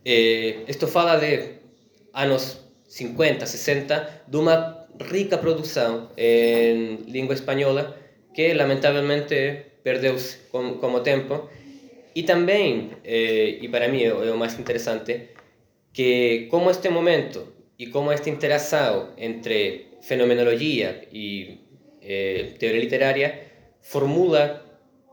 [0.04, 1.64] Eh, isto fala de
[2.12, 7.96] anos 50, 60, de uma rica produção em língua espanhola
[8.34, 11.48] que lamentavelmente perdeu-se com, com o tempo.
[12.14, 15.30] E também, eh, e para mim é, o mais interessante,
[15.94, 17.40] que como este momento
[17.80, 21.62] e como esta interação entre fenomenología y
[22.02, 23.30] eh, teoría literaria
[23.82, 24.44] formula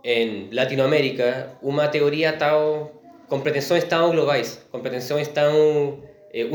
[0.03, 2.91] en Latinoamérica una teoría tan,
[3.29, 5.55] con pretensiones tan globales, con pretensiones tan
[6.33, 6.49] eh,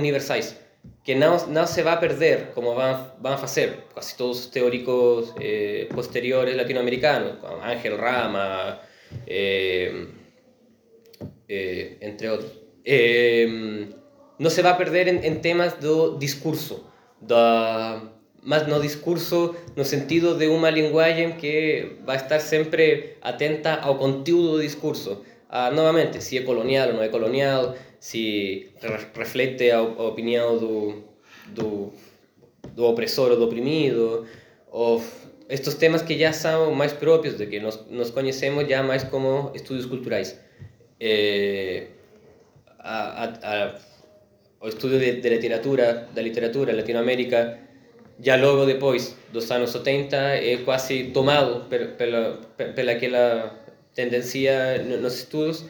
[1.10, 4.52] que no, no, se va a perder como van, van a hacer casi todos los
[4.52, 8.80] teóricos eh, posteriores latinoamericanos, como Ángel Rama,
[9.26, 10.06] eh,
[11.48, 12.52] eh, entre otros.
[12.86, 13.90] Eh,
[14.38, 16.88] no se va a perder en, temas de discurso,
[17.22, 17.36] de
[18.44, 24.58] mas no discurso no sentido de uma linguagem que vai estar sempre atenta ao conteúdo
[24.58, 25.24] do discurso.
[25.50, 28.72] Ah, novamente, se é colonial ou não é colonial, se
[29.14, 31.04] reflete a, a opinião do,
[31.48, 31.94] do,
[32.74, 34.26] do opressor ou do oprimido,
[34.72, 35.04] ou
[35.50, 39.52] estes temas que já são mais próprios, de que nos, nos conhecemos já mais como
[39.54, 40.40] estudos culturais.
[41.00, 41.88] Eh,
[42.80, 43.76] a, a, a,
[44.62, 47.60] o estudo de, de literatura, da literatura Latinoamérica,
[48.22, 52.38] já logo depois dos anos 70 é quase tomado pela,
[52.76, 53.56] pela aquela
[53.96, 55.66] tendência nos estudos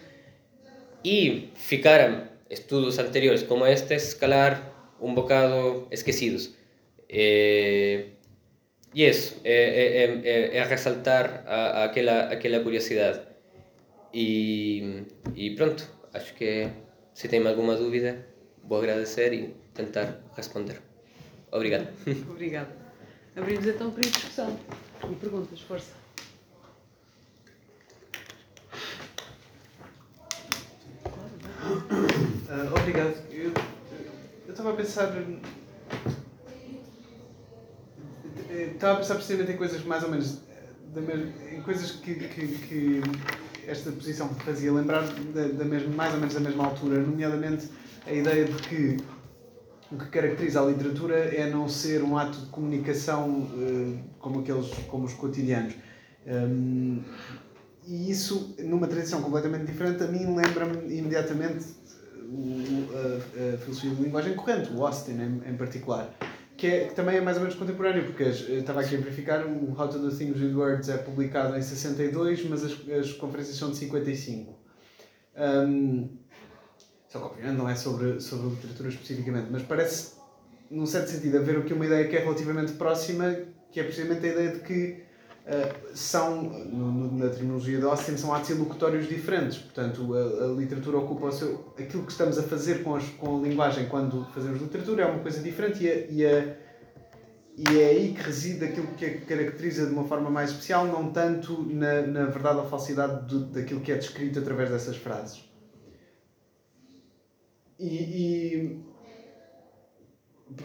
[1.04, 6.54] e ficaram estudos anteriores como este escalar um bocado esquecidos.
[7.08, 8.06] É,
[8.94, 13.22] e isso, é, é, é, é a ressaltar a, a aquela, aquela curiosidade.
[14.14, 15.04] E,
[15.36, 16.68] e pronto, acho que
[17.14, 18.26] se tem alguma dúvida,
[18.64, 20.82] vou agradecer e tentar responder.
[21.52, 21.88] Obrigado.
[22.30, 22.76] Obrigada.
[23.36, 24.60] Abrimos então para a discussão
[25.10, 25.99] e perguntas, força.
[31.62, 33.16] Uh, obrigado.
[33.32, 33.52] Eu,
[34.48, 35.14] estava a pensar.
[38.50, 40.40] Estava a pensar precisamente em coisas mais ou menos.
[41.52, 43.02] em coisas que, que, que,
[43.68, 47.70] esta posição fazia lembrar da, da mesma, mais ou menos da mesma altura, nomeadamente
[48.08, 48.98] a ideia de que
[49.92, 54.72] o que caracteriza a literatura é não ser um ato de comunicação uh, como aqueles
[54.88, 55.74] como os cotidianos
[56.28, 57.02] um,
[57.90, 61.66] e isso numa tradição completamente diferente a mim lembra-me imediatamente
[62.94, 66.16] a, a, filosofia de linguagem corrente o Austin em, em particular
[66.56, 69.76] que, é, que também é mais ou menos contemporâneo porque estava aqui a verificar o
[69.78, 73.72] How to Do Things with Words é publicado em 62 mas as, as conferências são
[73.72, 74.60] de 55
[75.40, 76.10] um,
[77.10, 80.14] só que obviamente não é sobre, sobre literatura especificamente, mas parece,
[80.70, 83.36] num certo sentido, haver aqui uma ideia que é relativamente próxima,
[83.72, 85.04] que é precisamente a ideia de que
[85.50, 89.58] uh, são, no, na terminologia de Austin, são atos ilocutórios diferentes.
[89.58, 91.74] Portanto, a, a literatura ocupa o seu.
[91.78, 95.20] aquilo que estamos a fazer com, as, com a linguagem quando fazemos literatura é uma
[95.20, 96.70] coisa diferente e a, e a
[97.62, 101.12] e é aí que reside aquilo que a caracteriza de uma forma mais especial, não
[101.12, 105.44] tanto na, na verdade ou falsidade do, daquilo que é descrito através dessas frases.
[107.78, 108.86] E, e,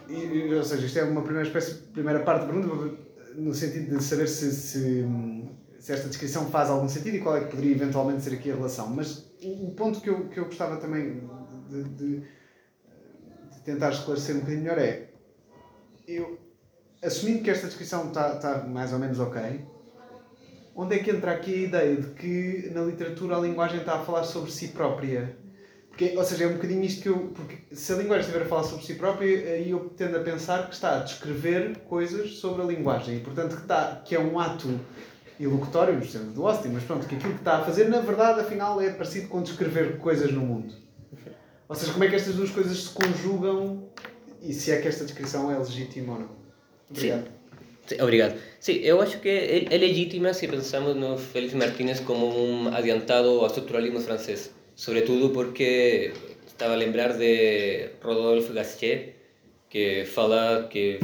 [0.09, 2.97] e, ou seja, isto é uma primeira espécie, primeira parte da pergunta,
[3.35, 5.05] no sentido de saber se, se,
[5.79, 8.55] se, esta descrição faz algum sentido e qual é que poderia eventualmente ser aqui a
[8.55, 8.89] relação.
[8.89, 11.29] Mas o, ponto que eu, que eu gostava também
[11.69, 15.11] de, de, de tentar esclarecer um bocadinho melhor é
[16.07, 16.39] eu,
[17.03, 19.65] assumindo que esta descrição está tá mais ou menos ok,
[20.75, 24.05] onde é que entra aqui a ideia de que na literatura a linguagem está a
[24.05, 25.44] falar sobre si própria?
[25.95, 27.33] Porque, ou seja, é um bocadinho isto que eu.
[27.35, 30.67] Porque se a linguagem estiver a falar sobre si própria, aí eu tendo a pensar
[30.67, 34.41] que está a descrever coisas sobre a linguagem e, portanto, que, está, que é um
[34.41, 34.69] ato
[35.39, 38.41] ilocutório, nos termos do Austin, mas pronto, que aquilo que está a fazer, na verdade,
[38.41, 40.75] afinal, é parecido com descrever coisas no mundo.
[41.69, 43.89] Ou seja, como é que estas duas coisas se conjugam
[44.43, 46.31] e se é que esta descrição é legítima ou não?
[46.91, 47.29] Obrigado.
[47.87, 48.35] Sí, obrigado.
[48.59, 53.41] Sí, eu acho que é, é legítima se pensamos no Félix Martínez como un adiantado
[53.41, 54.51] ao estructuralismo francés.
[54.75, 56.13] Sobre todo porque
[56.47, 59.17] estaba a lembrar de Rodolphe Gasquet,
[59.69, 60.99] que fala que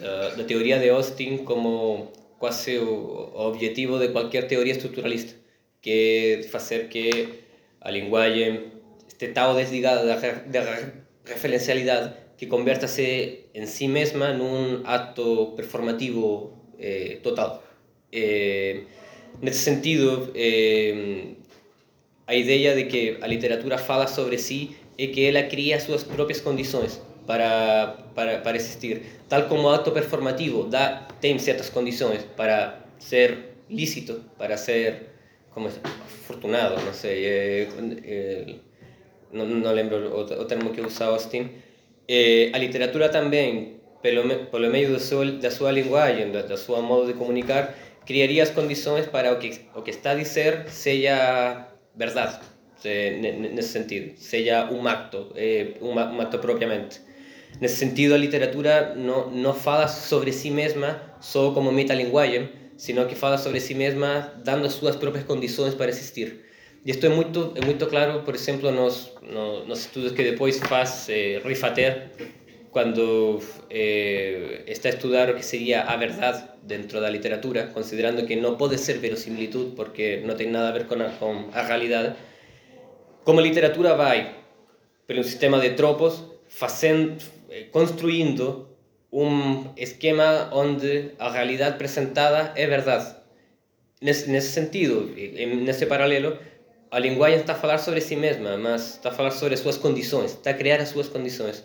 [0.00, 5.34] uh, teoría de Austin como quase objetivo de qualquer teoria estructuralista,
[5.82, 7.44] que é facer que
[7.80, 8.72] a linguagem
[9.06, 10.62] este tal desligada da, da
[11.26, 17.60] referencialidade que convértase en sí mesma nun acto performativo eh, total.
[18.08, 18.88] Eh,
[19.44, 21.36] nesse sentido, eh,
[22.30, 26.04] a ideia de que a literatura fala sobre si é que ela cria as súas
[26.04, 29.02] propias condições para, para, para existir.
[29.28, 35.10] Tal como o acto performativo dá, tem certas condições para ser lícito, para ser
[35.50, 37.68] como afortunado, não sei, eh,
[38.04, 38.54] eh,
[39.32, 41.50] não, não lembro o, o termo que usa Austin,
[42.08, 46.80] eh, a literatura também, pelo, pelo meio do seu, da sua linguagem, da, da sua
[46.80, 47.74] modo de comunicar,
[48.06, 51.69] criaria as condições para o que, o que está a dizer seja
[52.06, 52.40] verdade,
[52.84, 55.32] nesse sentido, seja um acto,
[55.80, 57.00] um, acto propriamente.
[57.60, 63.14] Nesse sentido, a literatura não, não fala sobre si mesma só como metalinguagem, sino que
[63.14, 66.46] fala sobre si mesma dando as suas próprias condições para existir.
[66.84, 71.08] E isto é muito, é claro, por exemplo, nos, nos, nos estudos que depois faz
[71.10, 72.10] eh, Rifater,
[72.70, 78.56] quando eh, está a estudar que seria a verdade dentro da literatura, considerando que não
[78.56, 80.94] pode ser verosimilitud porque não tem nada a ver com
[81.52, 82.14] a, realidade,
[83.24, 84.36] como a literatura vai
[85.06, 88.68] pelo sistema de tropos, fazendo, eh, construindo
[89.12, 93.16] um esquema onde a realidade apresentada é verdade.
[94.00, 95.12] Nesse, nesse sentido,
[95.66, 96.38] nesse paralelo,
[96.90, 100.50] a linguagem está a sobre si mesma, mas está a sobre as suas condições, está
[100.50, 101.64] a criar as suas condições.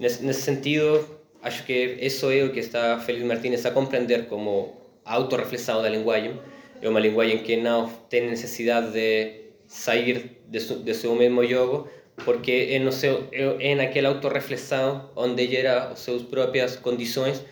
[0.00, 1.06] Nesse, nesse sentido,
[1.42, 6.40] acho que isso é o que está Félix Martínez a compreender como autorreflexão da linguagem.
[6.82, 11.88] É uma linguagem que não tem necessidade de sair de, su, de seu mesmo jogo,
[12.24, 17.42] porque é, no seu, é, naquela autorreflexão onde gera as suas próprias condições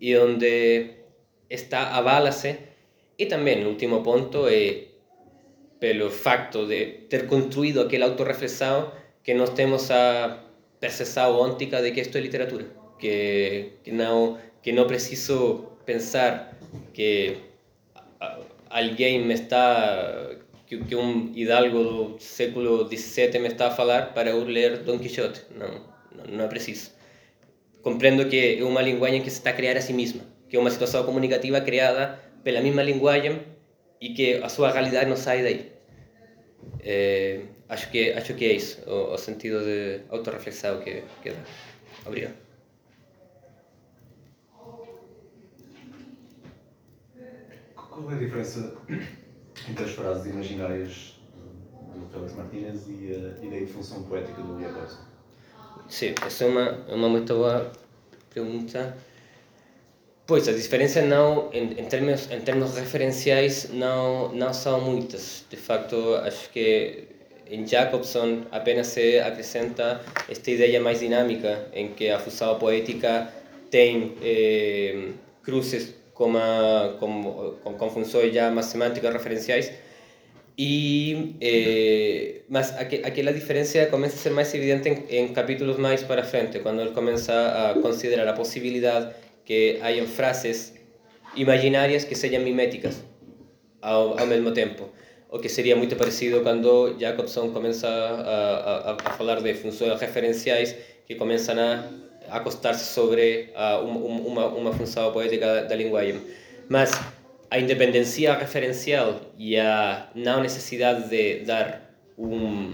[0.00, 0.90] e onde
[1.48, 2.56] está avala-se.
[3.16, 4.88] E também, no último ponto, é
[5.78, 10.43] pelo facto de ter construído aquele autorreflexão que nós temos a
[10.84, 12.66] percepção óntica de que isto é literatura,
[13.00, 15.38] que, que não que não preciso
[15.86, 16.28] pensar
[16.92, 17.36] que
[18.68, 20.30] alguém me está
[20.66, 24.98] que, que um hidalgo do século XVII me está a falar para eu ler Don
[24.98, 25.40] Quixote.
[25.60, 25.72] Não,
[26.16, 26.92] não, não é preciso.
[27.82, 30.60] Compreendo que é uma linguagem que se está a criar a si mesma, que é
[30.60, 33.40] uma situação comunicativa criada pela mesma linguagem
[34.00, 35.60] e que a sua realidade não sai daí.
[36.80, 41.42] Eh, acho, que, acho que é isso, o, o sentido de autorreflexão que, que dá.
[42.06, 42.34] Obrigado.
[47.74, 48.76] Qual é a diferença
[49.68, 51.14] entre as frases imaginárias
[51.94, 54.98] do Félix Martínez e a ideia de função poética do Iacobson?
[55.88, 57.70] Sim, essa é uma, uma muito boa
[58.30, 58.96] pergunta.
[60.26, 65.44] Pois, as diferenças não, em, em, termos, em termos referenciais, não, não são muitas.
[65.50, 67.13] De facto, acho que
[67.50, 73.28] em Jacobson apenas se acrescenta esta ideia mais dinâmica, em que a fusão poética
[73.70, 75.08] tem eh,
[75.42, 79.14] cruzes com, a, com, com, com funções já mais semânticas
[80.56, 86.04] e, eh, mas aqu aquela diferença começa a ser mais evidente em, em capítulos mais
[86.04, 89.12] para frente, quando ele começa a considerar a possibilidade
[89.44, 90.74] que hayan frases
[91.34, 93.02] imaginarias que sejam miméticas
[93.82, 94.88] ao, ao mesmo tempo.
[95.34, 100.76] O que seria muito parecido quando Jacobson começa a, a, a falar de funções referenciais
[101.08, 101.90] que começam a
[102.30, 106.20] acostar-se sobre uh, uma, uma função poética da, linguagem.
[106.68, 106.92] Mas
[107.50, 111.82] a independência referencial e a não necessidade de dar
[112.16, 112.70] um,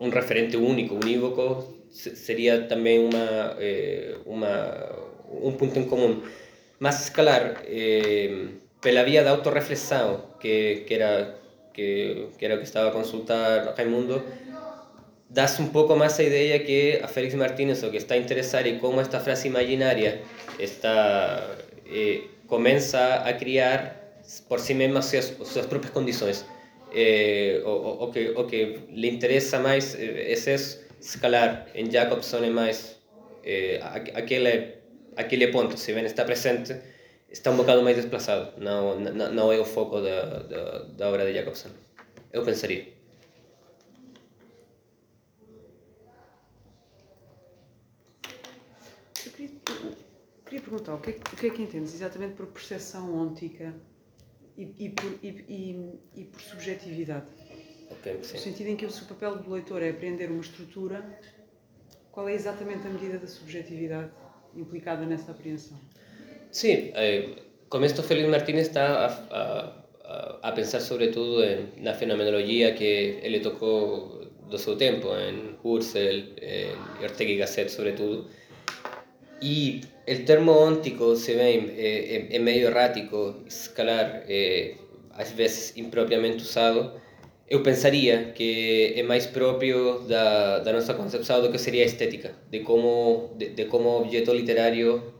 [0.00, 4.96] um referente único, unívoco, seria também uma, eh, uma,
[5.30, 6.22] um ponto em comum.
[6.80, 8.46] Mas, se calhar, eh,
[8.84, 10.08] pela via da autorreflexão,
[10.38, 11.34] que, que, era,
[11.72, 14.22] que, que era o que estava a consultar Raimundo,
[15.30, 18.78] dá-se um pouco mais a ideia que a Félix Martínez, o que está interessado em
[18.78, 20.20] como esta frase imaginária
[20.58, 21.56] está,
[21.86, 24.20] eh, começa a criar
[24.50, 26.44] por si mesma suas, suas próprias condições.
[26.94, 32.50] Eh, o, o, que, o que lhe interessa mais é isso, escalar em Jacobson é
[32.50, 33.00] mais
[33.42, 33.80] eh,
[34.14, 34.74] aquele,
[35.16, 36.76] aquele ponto, se bem está presente,
[37.34, 41.26] está um bocado mais desplazado, não, não, não é o foco da, da, da obra
[41.26, 41.70] de Jacobson.
[42.32, 42.94] Eu pensaria.
[50.44, 53.74] queria perguntar o que, é, o que é que entendes exatamente por percepção óntica
[54.56, 57.26] e, e, por, e, e, e por subjetividade?
[57.90, 61.18] Okay, no sentido em que se o papel do leitor é aprender uma estrutura,
[62.12, 64.12] qual é exatamente a medida da subjetividade
[64.54, 65.78] implicada nessa apreensão?
[66.54, 67.30] Sim, eh,
[67.68, 69.74] com isto Félix Martínez está a,
[70.04, 76.22] a, a pensar sobretudo em, na fenomenologia que ele tocou do seu tempo, em Husserl,
[76.40, 78.28] em Ortega y Gasset sobretudo,
[79.42, 84.76] e el termo óntico se ve eh, é meio errático, escalar, eh,
[85.10, 86.92] às vezes impropriamente usado.
[87.50, 92.30] Eu pensaria que é mais próprio da, da nossa concepção do que seria a estética,
[92.48, 95.13] de como, de, de como objeto literário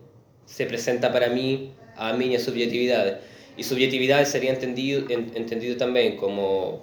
[0.46, 3.18] se apresenta para mim a minha subjetividade.
[3.56, 6.82] E subjetividade seria entendido, entendido também como,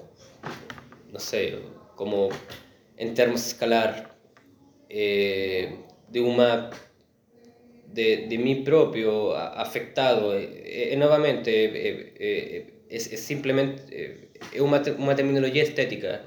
[1.11, 1.59] não sei,
[1.95, 2.29] como
[2.97, 4.09] em termos escalar,
[4.89, 5.69] eh,
[6.09, 6.69] de uma
[7.93, 13.83] de, de mí propio afectado, e, e novamente é, é, é, simplesmente
[14.53, 16.23] é uma, uma terminologia estética,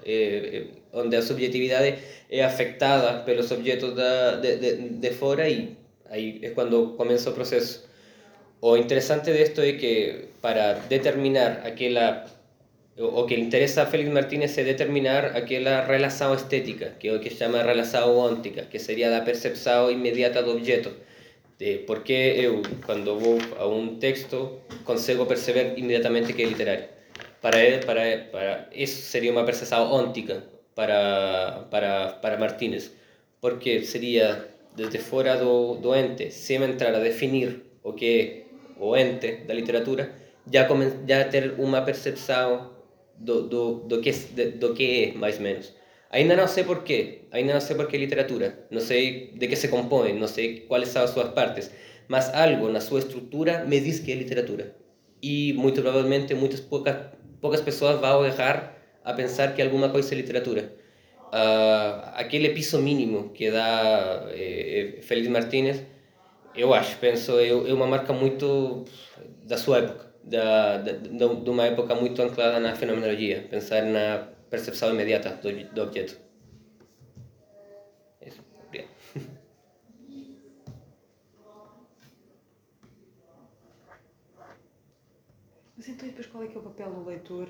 [0.92, 1.98] onde a subjetividade
[2.30, 5.76] é afectada pelos objetos de, de, de fora e
[6.14, 7.74] aí é quando começa o processo.
[8.60, 9.92] O interessante disto é que
[10.40, 12.24] para determinar aquela
[12.96, 17.60] o que interesa a Félix Martínez é determinar aquela relação estética, que o que chama
[17.62, 20.92] relação óntica, que seria da percepção imediata do objeto
[21.58, 26.84] de por que eu, quando vou a um texto, consigo perceber imediatamente que é literário.
[27.40, 30.44] Para ele, para, para isso seria uma percepção óntica
[30.74, 32.92] para, para, para Martínez,
[33.40, 38.44] porque seria desde fora do, do ente, sem entrar a definir o que é
[38.78, 40.12] o ente da literatura,
[40.52, 42.74] já, come, já ter uma percepção
[43.16, 44.10] do, do, do, que,
[44.58, 45.72] do que é, mais ou menos.
[46.10, 49.68] Ainda não sei porquê, ainda não sei por que literatura, não sei de que se
[49.68, 51.70] compõe, não sei quais são as suas partes,
[52.06, 54.76] mas algo na sua estrutura me diz que é literatura.
[55.22, 56.96] E muito provavelmente muitas poucas,
[57.40, 60.72] poucas pessoas vão errar a pensar que alguma coisa é literatura.
[61.34, 65.82] Uh, aquele piso mínimo que dá eh, Félix Martínez,
[66.54, 68.84] eu acho, penso, é, é uma marca muito
[69.42, 74.90] da sua época, da, da, de uma época muito anclada na fenomenologia, pensar na percepção
[74.90, 76.16] imediata do, do objeto.
[78.24, 78.40] Isso.
[78.68, 78.90] Obrigado.
[85.76, 87.48] Mas então, depois qual é que é o papel do leitor?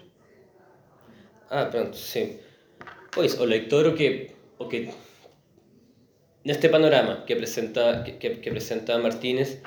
[1.51, 2.39] Ah, pronto, sim.
[3.15, 4.89] Pois, o leitor o que, o que
[6.45, 9.61] neste panorama que apresenta, que, que apresenta Martínez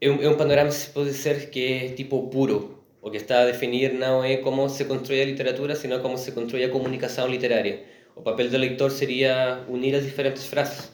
[0.00, 3.42] é um, é um panorama, se pode dizer, que é tipo puro, o que está
[3.42, 7.26] a definir não é como se constrói a literatura, sino como se constrói a comunicação
[7.26, 7.82] literária.
[8.14, 10.92] O papel do leitor seria unir as diferentes frases.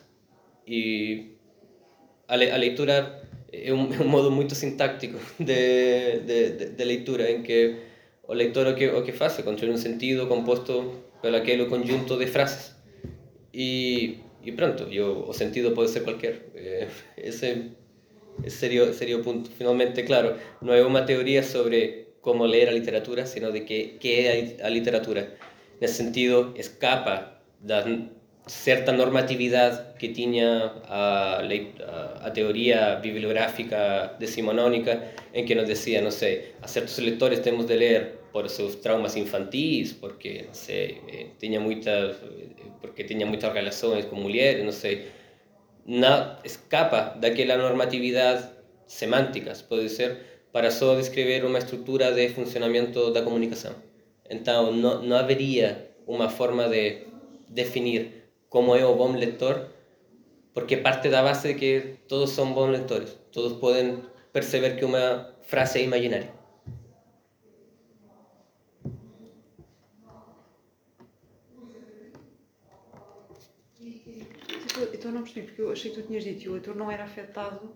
[0.66, 1.36] E
[2.26, 3.22] a, le a leitura
[3.52, 7.76] é um, é um, modo muito sintáctico de, de, de, de, leitura, que
[8.26, 12.16] o leitor o que, o que faz é construir um sentido composto pelo aquele conjunto
[12.16, 12.74] de frases.
[13.52, 16.50] E, e pronto, e o, sentido pode ser qualquer.
[17.16, 17.72] esse
[18.42, 19.50] ese sería, sería o punto.
[19.50, 24.26] Finalmente, claro, non é unha teoría sobre como ler a literatura, sino de que, que
[24.26, 25.36] é a literatura.
[25.78, 27.84] Nesse sentido, escapa da
[28.46, 36.10] certa normatividade que tiña a, a, a teoría bibliográfica decimonónica en que nos decía, no
[36.10, 41.30] sé, a certos lectores temos de ler por seus traumas infantis, porque, no sé, eh,
[41.38, 42.16] tiña moitas,
[42.82, 45.08] porque tiña moitas relações con mulheres, non sei,
[45.86, 48.50] na, escapa daquela normatividade
[48.84, 53.72] semânticas, pode ser, para só descrever uma estrutura de funcionamento da comunicação.
[54.28, 57.06] Então, não, não haveria uma forma de
[57.48, 58.23] definir
[58.54, 59.66] como é o bom leitor,
[60.54, 61.72] porque parte da base de que
[62.06, 64.00] todos são bons leitores, todos podem
[64.32, 66.30] perceber que uma frase é imaginária.
[74.92, 77.02] Então não percebi, porque eu achei que tu tinhas dito que o leitor não era
[77.02, 77.72] afetado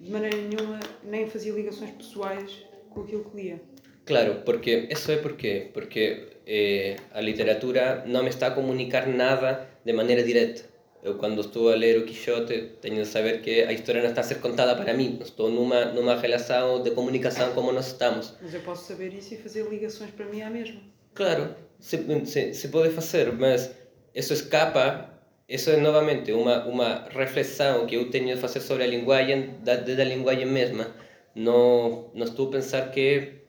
[0.00, 3.60] de maneira nenhuma, nem fazia ligações pessoais com aquilo que lia.
[4.06, 9.70] Claro, porque isso é porque porque eh, a literatura não me está a comunicar nada
[9.84, 10.62] de maneira direta.
[11.02, 14.20] Eu quando estou a ler o Quixote tenho de saber que a história não está
[14.20, 18.34] a ser contada para mim, estou numa numa relação de comunicação como nós estamos.
[18.40, 20.80] Mas eu posso saber isso e fazer ligações para mim à mesma.
[21.12, 23.74] Claro, se, se, se pode fazer, mas
[24.14, 25.12] isso escapa
[25.48, 29.74] isso é novamente uma uma reflexão que eu tenho de fazer sobre a linguagem da,
[29.74, 30.86] da linguagem mesma.
[31.34, 33.41] Não, não estou a pensar que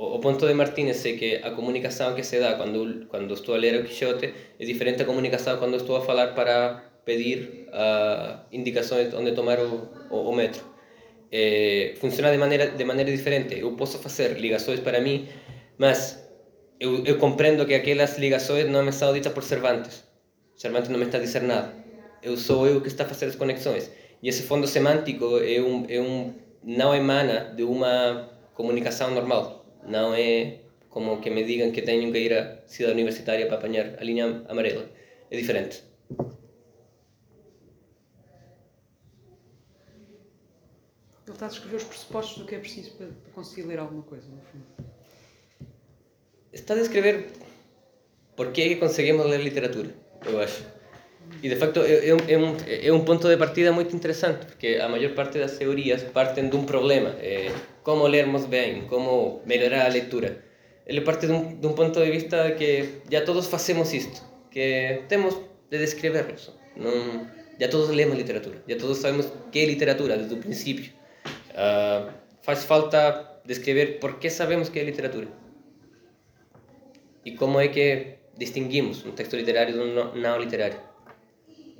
[0.00, 3.54] o, o ponto de Martínez é que a comunicação que se dá quando quando estou
[3.54, 4.26] a ler o Quixote
[4.58, 6.56] é diferente da comunicação quando estou a falar para
[7.04, 10.64] pedir uh, indicações onde tomar o, o, o metro.
[11.30, 13.58] É, funciona de maneira de maneira diferente.
[13.58, 15.28] Eu posso fazer ligações para mim,
[15.76, 15.98] mas
[16.80, 20.02] eu, eu compreendo que aquelas ligações não me são ditas por Cervantes.
[20.56, 21.74] Cervantes não me está a dizer nada.
[22.22, 23.90] Eu sou eu que está a fazer as conexões.
[24.22, 29.59] E esse fundo semântico é um, é um, emana de uma comunicação normal.
[29.86, 33.98] Não é como que me digam que tenho que ir à cidade universitária para apanhar
[33.98, 34.90] a linha amarela.
[35.30, 35.82] É diferente.
[41.26, 44.02] Ele está a descrever os pressupostos do que é preciso para, para conseguir ler alguma
[44.02, 44.66] coisa, no fundo.
[46.52, 47.30] Está a descrever
[48.34, 49.94] por que é que conseguimos ler literatura,
[50.26, 50.79] eu acho.
[51.42, 52.56] E de facto é, é, é, um,
[52.88, 56.56] é um ponto de partida muito interessante, porque a maior parte das teorias partem de
[56.56, 57.10] um problema.
[57.20, 57.50] É,
[57.82, 60.44] como lermos bem, como melhorar a leitura.
[60.86, 65.02] Ele parte de um, de um ponto de vista que já todos fazemos isto, que
[65.08, 65.34] temos
[65.70, 66.54] de descrever isso.
[66.76, 67.26] Não,
[67.58, 70.92] já todos lemos literatura, já todos sabemos que é literatura desde o princípio.
[71.50, 72.10] Uh,
[72.42, 75.28] faz falta descrever por que sabemos que é literatura
[77.24, 80.78] e como é que distinguimos um texto literário de um não literário.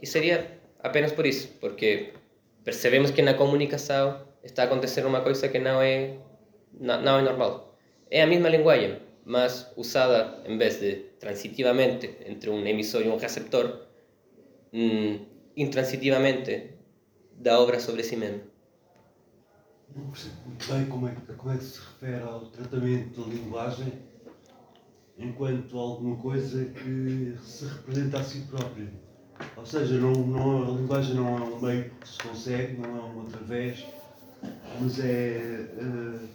[0.00, 2.12] E seria apenas por isso, porque
[2.64, 6.16] percebemos que na comunicação está a acontecer uma coisa que não é
[6.72, 7.76] não é normal.
[8.10, 13.16] É a mesma linguagem, mas usada em vez de transitivamente entre um emissor e um
[13.16, 13.86] receptor,
[14.72, 15.20] hum,
[15.56, 16.70] intransitivamente
[17.32, 18.40] da obra sobre si mesmo.
[19.94, 23.92] Não percebo muito bem como é, como é que se refere ao tratamento da linguagem
[25.18, 28.88] enquanto alguma que se representa a si própria.
[29.56, 33.02] Ou seja, não, não, a linguagem não é um meio que se consegue, não é
[33.02, 33.86] um através,
[34.80, 36.28] mas é, uh,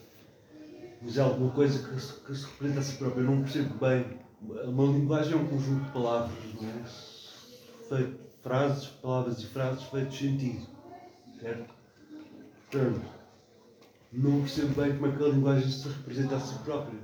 [1.02, 3.22] mas é alguma coisa que se, que se representa a si própria.
[3.22, 4.06] Eu não percebo bem.
[4.42, 6.84] Uma linguagem é um conjunto de palavras, não é?
[7.90, 10.68] Feito, frases, palavras e frases feitos sentido,
[11.42, 11.74] certo?
[12.72, 13.02] Portanto,
[14.14, 17.00] não percebo bem como é que a linguagem se representa a si própria.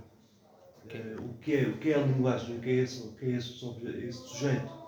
[0.85, 2.57] Uh, o, que é, o que é a linguagem?
[2.57, 3.65] O que é esse, o que é esse,
[4.07, 4.80] esse sujeito?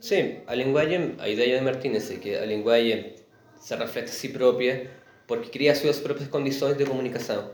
[0.00, 3.14] Sim, a linguagem, a ideia de Martínez que a linguagem
[3.56, 4.90] se reflete a si própria
[5.26, 7.50] porque cria as suas próprias condições de comunicação.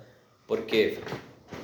[0.47, 0.99] Porque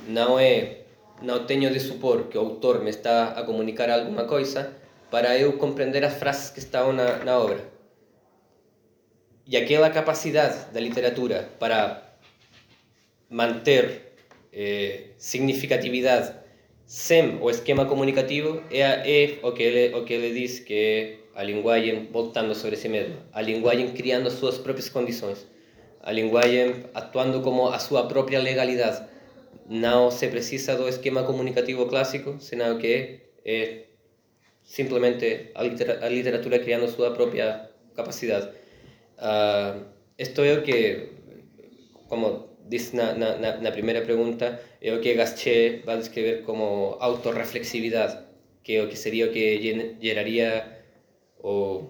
[0.07, 0.83] não é,
[1.21, 4.73] não tenho de supor que o autor me está a comunicar alguma coisa
[5.11, 7.63] para eu compreender as frases que estão na, na obra.
[9.45, 12.03] E aquela capacidade da literatura para
[13.29, 14.13] manter
[14.53, 15.09] eh,
[16.89, 21.39] sem o esquema comunicativo é, é o, que ele, o que ele diz que é
[21.39, 21.43] a
[22.11, 25.45] voltando sobre si mesma, a linguagem criando as suas próprias condições,
[26.01, 29.07] a linguagem atuando como a sua própria legalidade.
[29.67, 33.83] Não se precisa do esquema comunicativo clássico, senão que é
[34.63, 38.47] simplesmente a, litera, a literatura criando a sua própria capacidade.
[39.19, 39.85] Uh,
[40.17, 41.09] isto é o que,
[42.07, 48.15] como disse na, na, na primeira pergunta, é o que Gasché vai descrever como autorreflexividade,
[48.63, 50.51] que o que seria o que geraria
[51.43, 51.83] o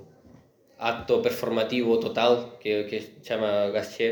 [0.80, 4.10] acto performativo total, que que chama Gasché,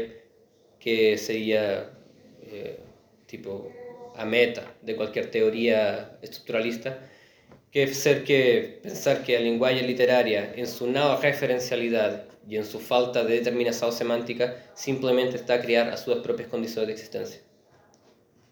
[0.80, 1.89] que seria
[2.51, 2.80] eh,
[3.28, 3.72] tipo
[4.15, 6.99] a meta de qualquer teoria estruturalista,
[7.72, 12.64] que é ser que pensar que a linguagem literária, em sua não referencialidade, y en
[12.64, 17.41] su falta de determinación semántica simplemente está a criar as suas próprias condições de existência.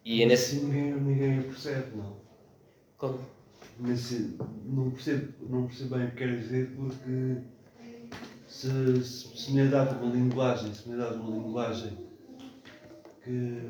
[0.03, 0.57] E é nesse...
[0.57, 2.17] ninguém, ninguém percebe, não.
[2.97, 3.19] Como?
[3.79, 7.37] Nesse, não, percebo, não percebo bem o que quer dizer porque
[8.47, 11.97] se, se, se me é dada uma linguagem, se me é dada uma linguagem
[13.23, 13.61] que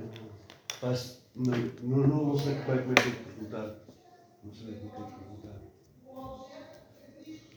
[0.80, 1.23] faz.
[1.36, 1.53] Não,
[1.84, 3.76] não, não sei como é, que é perguntar.
[4.43, 5.61] Não sei como é que é perguntar.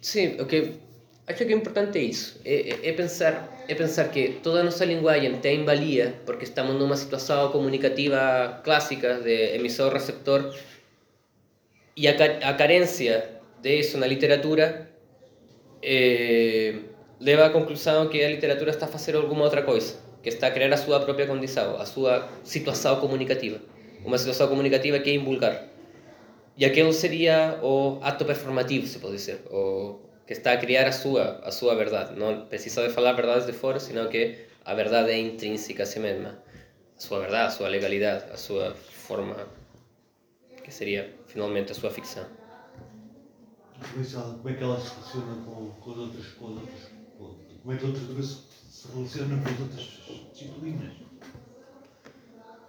[0.00, 0.87] Sim, o que
[1.28, 2.40] acho que é importante é isso.
[2.44, 6.74] É, é, é, pensar, é pensar que toda a nossa linguagem tem valia porque estamos
[6.74, 10.54] numa situação comunicativa clássica de emissor-receptor
[11.96, 12.12] e a,
[12.48, 14.88] a carência disso na literatura
[15.82, 16.74] eh,
[17.20, 20.50] leva à conclusão que a literatura está a fazer alguma outra coisa, que está a
[20.50, 23.60] criar a sua própria condição, a sua situação comunicativa.
[24.04, 25.68] Uma situação comunicativa que é invulgar.
[26.56, 30.92] E aquilo seria o ato performativo, se pode dizer, o que está a criar a
[30.92, 32.14] sua, a sua verdade.
[32.14, 35.98] Não precisa de falar verdades de fora, senão que a verdade é intrínseca a si
[35.98, 36.38] mesma.
[36.94, 39.48] A sua verdade, a sua legalidade, a sua forma,
[40.62, 42.26] que seria finalmente a sua ficção.
[43.94, 46.98] Como é que ela se relaciona com, com as outras, com as outras,
[47.62, 48.36] como é que a literatura se,
[48.68, 50.92] se relaciona com as outras disciplinas?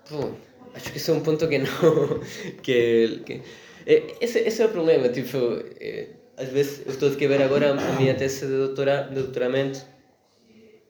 [0.09, 0.33] Bom,
[0.73, 1.67] acho que esse é um ponto que não.
[2.63, 3.41] que, que
[3.85, 5.37] esse, esse é o problema, tipo,
[5.81, 9.85] é, às vezes eu estou a ver agora a minha tese de, doutora, de doutoramento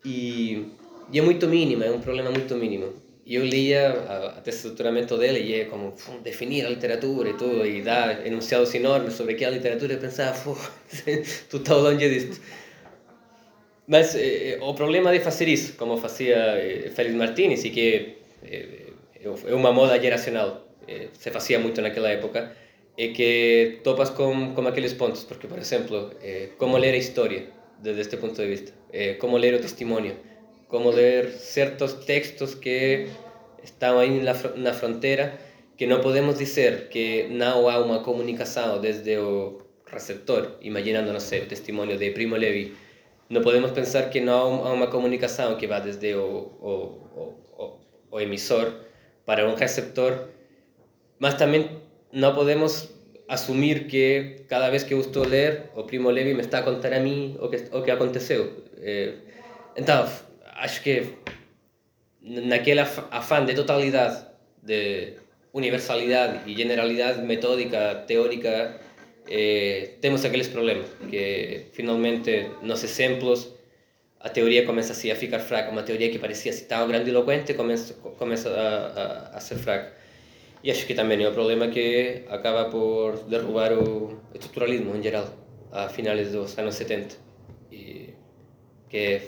[0.05, 0.67] e,
[1.11, 2.93] e é muito mínima, é um problema muito mínimo.
[3.25, 5.93] E eu lia a, a tese de doutoramento dele e é como
[6.23, 9.97] definir a literatura e tudo, e dar enunciados enormes sobre que é a literatura e
[9.97, 10.33] pensava,
[11.49, 12.39] tu estás longe disto.
[13.87, 18.93] Mas eh, o problema de fazer isso, como fazia eh, Félix Martínez, e que eh,
[19.47, 22.51] é uma moda geracional, eh, se fazia muito naquela época,
[22.99, 27.47] é que topas com, com aqueles pontos, porque, por exemplo, eh, como ler a história
[27.81, 30.17] desde este ponto de vista, eh, como ler o testemunho,
[30.67, 33.07] como ler certos textos que
[33.63, 35.39] estão aí na, na fronteira,
[35.77, 41.43] que não podemos dizer que não há uma comunicação desde o receptor, imaginando, não sei,
[41.43, 42.75] o testemunho de Primo Levi,
[43.29, 46.75] não podemos pensar que não há uma comunicação que vá desde o, o,
[47.57, 47.79] o,
[48.11, 48.73] o emissor
[49.25, 50.27] para um receptor,
[51.17, 52.89] mas também não podemos
[53.27, 56.99] assumir que cada vez que a ler, o Primo Levi me está a contar a
[56.99, 58.65] mim o que, o que aconteceu.
[58.77, 59.13] Eh,
[59.75, 60.09] então,
[60.55, 61.03] acho que
[62.21, 64.25] naquele afã de totalidade,
[64.63, 65.13] de
[65.53, 68.79] universalidade e generalidade metódica, teórica,
[69.27, 73.53] eh, temos aqueles problemas, que finalmente nos exemplos
[74.19, 78.49] a teoria começa assim a ficar fraca, uma teoria que parecia assim, tão grandiloquente começa
[78.49, 79.98] a, a, a ser fraca.
[80.63, 85.27] E acho que também é um problema que acaba por derrubar o estruturalismo em geral,
[85.71, 87.15] a finais dos anos 70.
[87.71, 88.13] E
[88.89, 89.21] que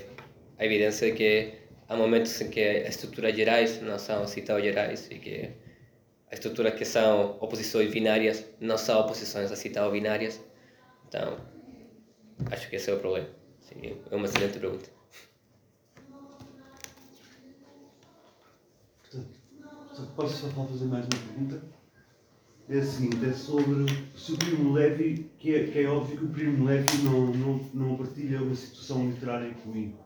[0.58, 1.54] a evidência de que
[1.88, 5.50] há momentos em que as estruturas gerais não são tão gerais e que
[6.30, 10.42] as estruturas que são oposições binárias não são oposições assim tão binárias.
[11.08, 11.38] Então,
[12.52, 13.30] acho que esse é o problema.
[13.62, 15.01] Sim, é uma excelente pergunta.
[20.16, 21.62] Posso só fazer mais uma pergunta?
[22.70, 23.86] É a seguinte, é sobre
[24.16, 27.58] se o Primo Levi, que é, que é óbvio que o Primo Levi não, não,
[27.74, 30.00] não partilha uma situação literária comigo.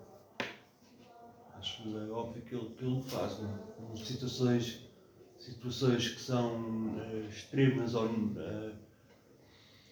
[1.53, 3.49] Acho que é óbvio que ele, que ele faz, não?
[3.93, 3.95] É?
[3.95, 4.89] Situações,
[5.37, 8.71] situações que são uh, extremas ou uh,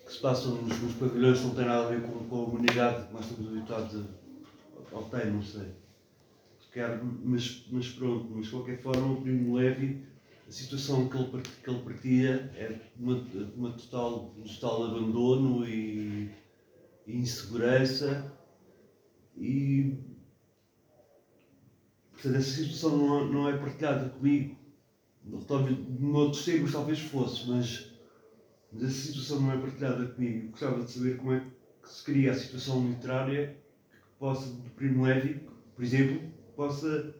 [0.07, 3.07] que se passam nos, nos pavilhões não têm nada a ver com, com a humanidade
[3.07, 5.82] que nós estamos habituados a, ao ter, não sei
[6.73, 10.03] quer, mas, mas pronto, mas de qualquer forma o Primo Levi,
[10.47, 13.23] a situação que ele, que ele partia é uma,
[13.55, 16.31] uma total, um total abandono e,
[17.05, 18.33] e insegurança
[19.37, 19.97] e
[22.11, 24.57] portanto, essa situação não, não é partilhada comigo.
[25.47, 27.91] Talvez, noutros tempos talvez fosse, mas,
[28.71, 30.49] mas essa situação não é partilhada comigo.
[30.49, 31.39] Gostava de saber como é
[31.81, 33.57] que se cria a situação literária
[33.91, 37.13] que possa, do Primo Levi, por exemplo, possa,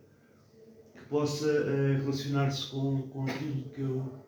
[0.94, 4.24] que possa uh, relacionar-se com, com aquilo que eu.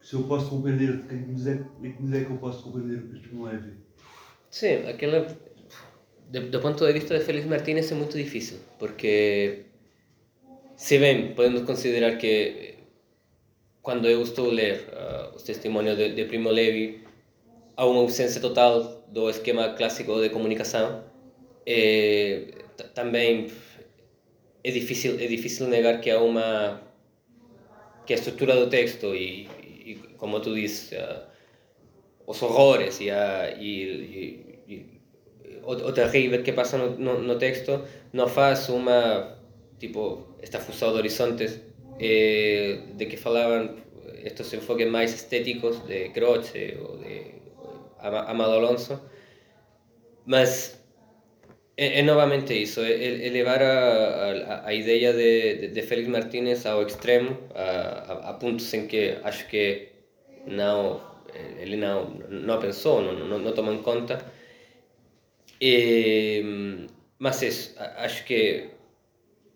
[0.00, 3.20] Se eu posso compreender, de quem dizer, de que dizer que eu posso compreender o
[3.20, 3.72] que me leve.
[4.50, 5.26] Sim, aquela.
[6.30, 9.66] Do ponto de vista de Félix Martínez é muito difícil, porque
[10.76, 12.76] se bem podemos considerar que
[13.82, 17.04] quando eu estou a ler uh, os testemunhos de, de Primo Levi,
[17.76, 21.04] há uma ausência total do esquema clássico de comunicação.
[21.66, 22.59] E,
[22.94, 23.48] também
[24.62, 26.80] é difícil é difícil negar que há uma
[28.06, 31.22] que a estrutura do texto e, e como tu disse uh,
[32.26, 35.00] os horrores e, a, e, e
[35.62, 39.38] o, o terrível que passa no, no, no, texto não faz uma
[39.78, 41.60] tipo esta fusão de horizontes
[41.98, 43.76] eh, de que falavam
[44.24, 47.34] estes enfoques mais estéticos de Croce ou de
[47.98, 49.00] Amado Alonso
[50.26, 50.79] mas
[51.76, 56.08] É, é novamente isso, é, é levar a, a, a ideia de, de, de, Félix
[56.08, 59.88] Martínez ao extremo, a, a, pontos em que acho que
[60.46, 61.00] não,
[61.58, 64.18] ele não, não pensou, não, não, não tomou em conta.
[65.60, 66.86] E,
[67.18, 68.70] mas isso, acho que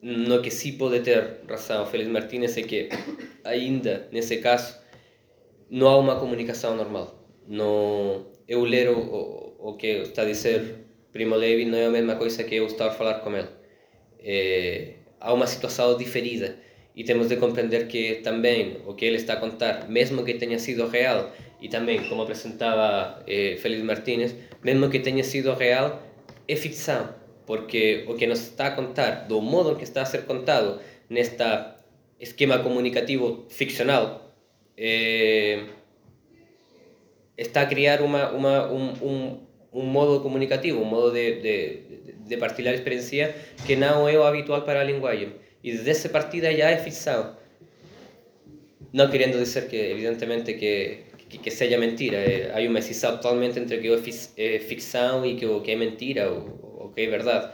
[0.03, 2.89] no que sim pode ter razão Félix Martínez é que
[3.43, 4.79] ainda nesse caso
[5.71, 7.19] não há uma comunicação normal.
[7.49, 10.84] No, eu ler o, o, o que está a dizer
[11.15, 13.47] Primo Levi não é a mesma coisa que eu estar a falar com ele.
[14.19, 16.57] É, há uma situação diferida
[16.97, 20.59] e temos de compreender que também o que ele está a contar, mesmo que tenha
[20.59, 26.03] sido real, e também, como apresentava eh, Félix Martínez, mesmo que tenha sido real,
[26.49, 27.15] é ficção,
[27.47, 31.77] porque o que nos está a contar, do modo que está a ser contado nesta
[32.19, 34.35] esquema comunicativo ficcional,
[34.77, 35.65] eh,
[37.39, 39.41] está a criar uma, uma, um, um,
[39.75, 43.35] un modo comunicativo, un modo de, de, de partilhar experiencia
[43.67, 45.35] que non é o habitual para a linguaxe.
[45.67, 47.35] E desde esa partida ya é ficção.
[48.95, 52.23] Non querendo dizer que, evidentemente, que, que, que seja mentira.
[52.23, 56.31] É, hai unha excisão totalmente entre que é ficção e que o que é mentira
[56.31, 57.51] ou, o que é verdade.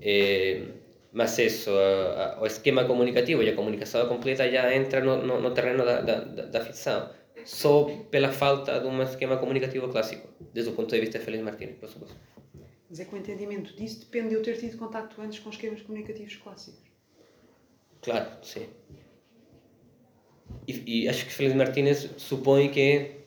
[0.00, 0.64] É,
[1.12, 1.74] mas eso,
[2.40, 6.16] o esquema comunicativo e a comunicação completa já entra no, no, no terreno da, da,
[6.24, 7.19] da ficção.
[7.44, 11.44] Só pela falta de um esquema comunicativo clássico, desde o ponto de vista de Félix
[11.44, 12.16] Martínez, por supuesto.
[12.88, 15.82] Mas é que o entendimento disso depende de eu ter tido contacto antes com esquemas
[15.82, 16.90] comunicativos clássicos.
[18.02, 18.66] Claro, sim.
[20.66, 23.20] E, e acho que Félix Martínez supõe que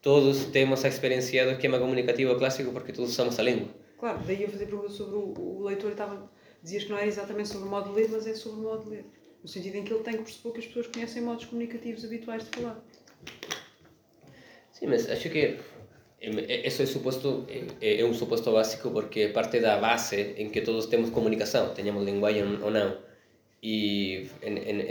[0.00, 3.68] todos temos a experiência do esquema comunicativo clássico porque todos usamos a língua.
[3.98, 6.30] Claro, daí eu fazer pergunta sobre o, o leitor estava
[6.62, 8.84] dizias que não era exatamente sobre o modo de ler, mas é sobre o modo
[8.84, 9.06] de ler.
[9.42, 12.44] No sentido em que ele tem que perceber que as pessoas conhecem modos comunicativos habituais
[12.44, 12.82] de falar.
[14.72, 15.58] Sim, mas acho que
[16.66, 17.46] isso é suposto
[17.80, 22.04] é, é um suposto básico porque parte da base em que todos temos comunicação, tenhamos
[22.04, 22.98] linguagem ou não.
[23.62, 24.28] E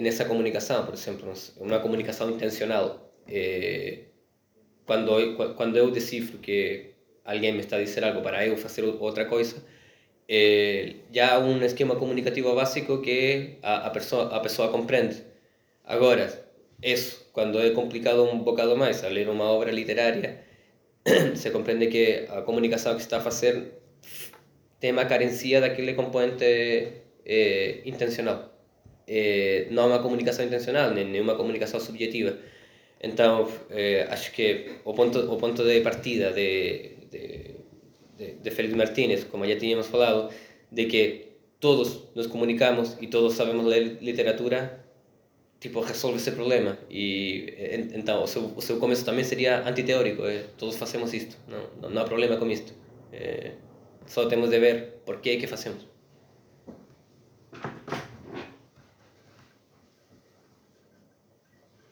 [0.01, 3.99] nessa comunicação, por exemplo, uma comunicação intencional, eh,
[4.86, 5.09] quando
[5.55, 6.91] quando eu decifro que
[7.25, 9.63] alguém me está dizer algo para eu fazer outra coisa,
[10.27, 15.23] eh, já há um esquema comunicativo básico que a, a pessoa a pessoa compreende.
[15.86, 16.27] Agora,
[16.81, 20.45] eso, cuando é complicado un bocado máis a ler unha obra literaria,
[21.41, 23.81] se comprende que a comunicación que está a facer
[24.77, 28.53] ten má carencia daquele componente eh, intencional.
[29.09, 32.38] Eh, non é unha comunicación intencional, nem, unha comunicación subjetiva.
[33.01, 37.23] Entón, eh, acho que o ponto, o ponto de partida de, de,
[38.15, 40.29] de, de Félix Martínez, como ya tiñamos falado,
[40.69, 44.82] de que todos nos comunicamos e todos sabemos ler literatura,
[45.64, 46.78] tipo, resolve esse problema.
[46.89, 47.55] E
[47.93, 50.24] então o seu, o seu começo também seria antiteórico.
[50.26, 52.74] É, todos fazemos isto, não, não, há problema com isto.
[53.14, 53.55] É,
[54.05, 55.88] só temos de ver por que é que fazemos.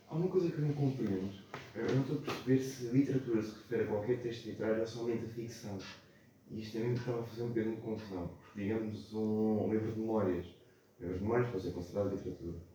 [0.10, 1.32] Há uma coisa que eu não compreendo.
[1.74, 5.26] Eu não estou a perceber se literatura se refere a qualquer texto literário ou somente
[5.26, 5.78] a ficção.
[6.50, 8.30] E isto também me estava a fazer um bocadinho de confusão.
[8.54, 10.46] Digamos um, livro de memórias.
[11.00, 12.71] De memórias pode ser considerado literatura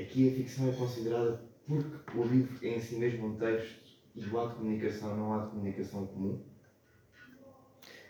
[0.00, 3.82] aqui a ficção é considerada porque o livro é em si mesmo um texto
[4.14, 6.40] e do ato de comunicação não há de comunicação comum?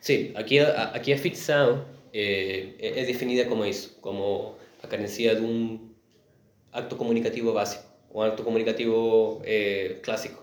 [0.00, 5.42] Sim, aqui, aqui a ficção é, é, é definida como isso, como a carência de
[5.42, 5.90] um
[6.72, 10.42] acto comunicativo básico, um acto comunicativo é, clássico.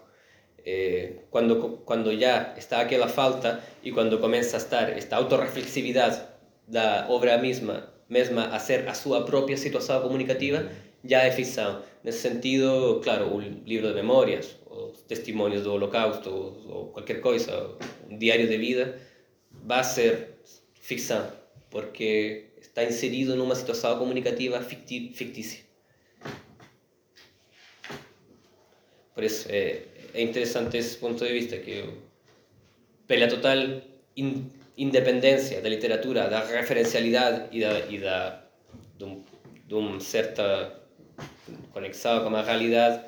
[0.65, 6.21] É, quando, quando já está aquela falta e quando começa a estar esta autorreflexividade
[6.67, 10.69] da obra mesma, mesma a ser a sua própria situação comunicativa,
[11.03, 11.81] ya é ficção.
[12.03, 16.29] Nesse sentido, claro, un libro de memorias, os testimonios do holocausto,
[16.69, 17.75] ou qualquer coisa,
[18.09, 18.99] un diario de vida,
[19.51, 20.39] vai ser
[20.73, 21.31] ficção,
[21.69, 25.63] porque está inserido numa situação comunicativa fictícia.
[29.13, 29.83] Por isso, é,
[30.13, 31.83] é interessante esse ponto de vista, que
[33.05, 33.57] pela total
[34.15, 38.45] in, independência da literatura, da referencialidade e da, e da
[38.97, 39.23] de, um,
[39.67, 40.78] de uma certa
[41.73, 43.01] conectado con a realidade,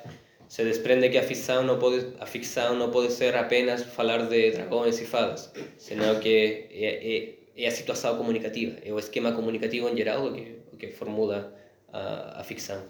[0.51, 4.99] se desprende que a ficção non pode, a ficção pode ser apenas falar de dragões
[4.99, 5.47] e fadas,
[5.79, 7.13] senão que é, é,
[7.55, 11.55] é a situação comunicativa, é o esquema comunicativo em geral o que, o que formula
[11.87, 12.83] a, a ficção.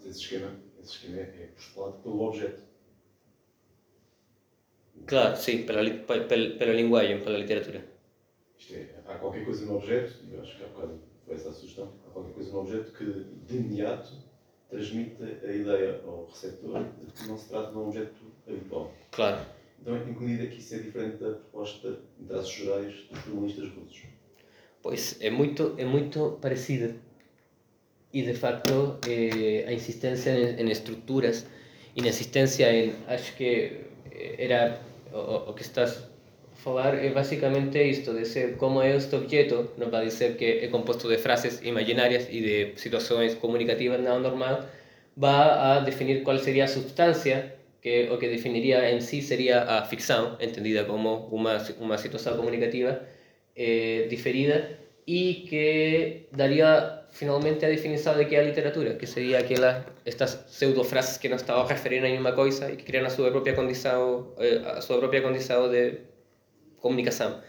[0.00, 2.62] Esse esquema, esse esquema é postulado pelo objeto.
[5.06, 7.84] Claro, sim, pela, pela, pela linguagem, pela literatura.
[8.58, 11.48] Isto é, há qualquer coisa no objeto, e eu acho que há bocado foi essa
[11.48, 13.04] a sugestão, há qualquer coisa no objeto que
[13.46, 14.12] de imediato
[14.68, 18.92] transmite a ideia ao receptor de que não se trata de um objeto habitual.
[19.12, 19.44] Claro.
[19.80, 23.68] Então, em que medida que isso é diferente da proposta, em traços gerais, dos jornalistas
[23.70, 24.02] russos?
[24.82, 26.96] Pois é muito, é muito parecida.
[28.12, 31.46] E de facto, eh, a insistência em, em estruturas
[31.96, 32.94] e na insistência em.
[33.06, 33.80] Acho que
[34.38, 34.80] era
[35.12, 36.08] o, o que estás
[36.64, 40.68] falar é basicamente isto, de ser como é este objeto, nos vai dizer que é
[40.68, 44.64] composto de frases imaginárias e de situações comunicativas não normal,
[45.14, 47.36] vai a definir qual seria a substância
[47.82, 53.00] que o que definiría en sí sería a ficción, entendida como una, una situación comunicativa
[53.54, 54.56] eh, diferida
[55.04, 60.48] y que daría finalmente a definición de que é a literatura, que sería aquela, estas
[60.48, 63.52] pseudofrases que non estaban a referir a nenhuma coisa e que crean a súa propia
[63.52, 66.13] condición, eh, a súa propia condición de
[66.84, 67.40] comunicación.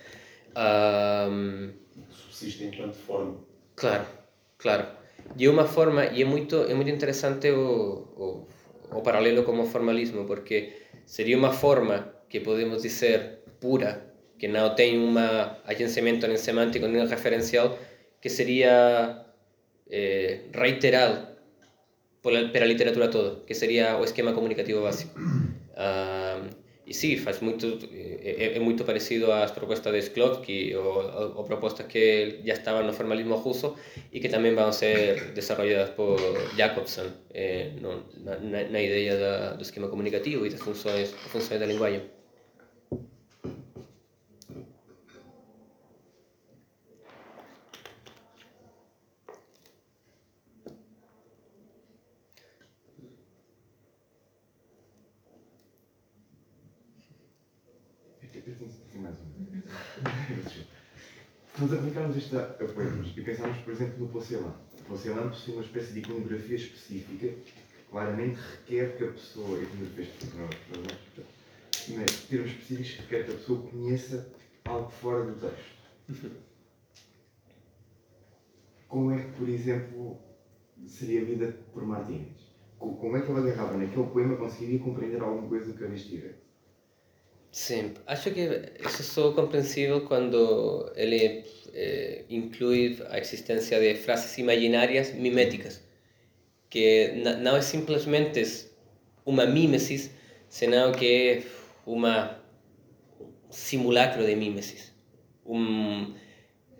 [0.55, 1.75] Um,
[2.07, 3.35] Subsiste enquanto forma.
[3.75, 4.05] Claro,
[4.55, 4.85] claro.
[5.35, 8.27] E é unha forma, e é moito, é moito interesante o, o
[8.91, 10.73] o paralelo como formalismo, porque
[11.05, 15.15] sería uma forma que podemos dizer pura, que não tem um
[15.65, 17.77] agenciamento nem semântico nem referencial,
[18.21, 19.25] que seria
[19.89, 21.35] eh, reiterado
[22.21, 25.13] pela literatura toda, que seria o esquema comunicativo básico.
[25.75, 26.47] Uh,
[26.87, 31.87] e sim, faz muito, é, é, muito parecido às propostas de Sklotsky ou, ou, propostas
[31.87, 33.75] que já estavam no formalismo russo
[34.13, 36.17] e que também vão ser desenvolvidas por
[36.55, 41.65] Jacobson eh, no, na, na, ideia da, do esquema comunicativo e das funções, funções da
[61.57, 64.53] Nós aplicámos isto a poemas e pensámos, por exemplo, no Pocelã.
[64.79, 67.53] O Pocelã possui uma espécie de iconografia específica que
[67.89, 69.59] claramente requer que a pessoa,
[69.95, 70.09] fez
[71.87, 74.33] mas termos específicos requer que a pessoa conheça
[74.65, 76.31] algo fora do texto.
[78.87, 80.19] Como é que, por exemplo,
[80.87, 82.53] seria a vida por Martínez?
[82.77, 86.44] Como é que ela agarrava naquele poema conseguiria compreender alguma coisa que ali estivesse?
[87.55, 88.49] Sim, acho que
[88.85, 95.81] isso só compreensível quando ele eh, inclui a existência de frases imaginárias miméticas,
[96.69, 98.43] que não é simplesmente
[99.25, 100.11] uma mímesis,
[100.49, 101.43] senão que é
[101.85, 102.37] uma
[103.49, 104.91] simulacro de mímesis.
[105.45, 106.13] Um,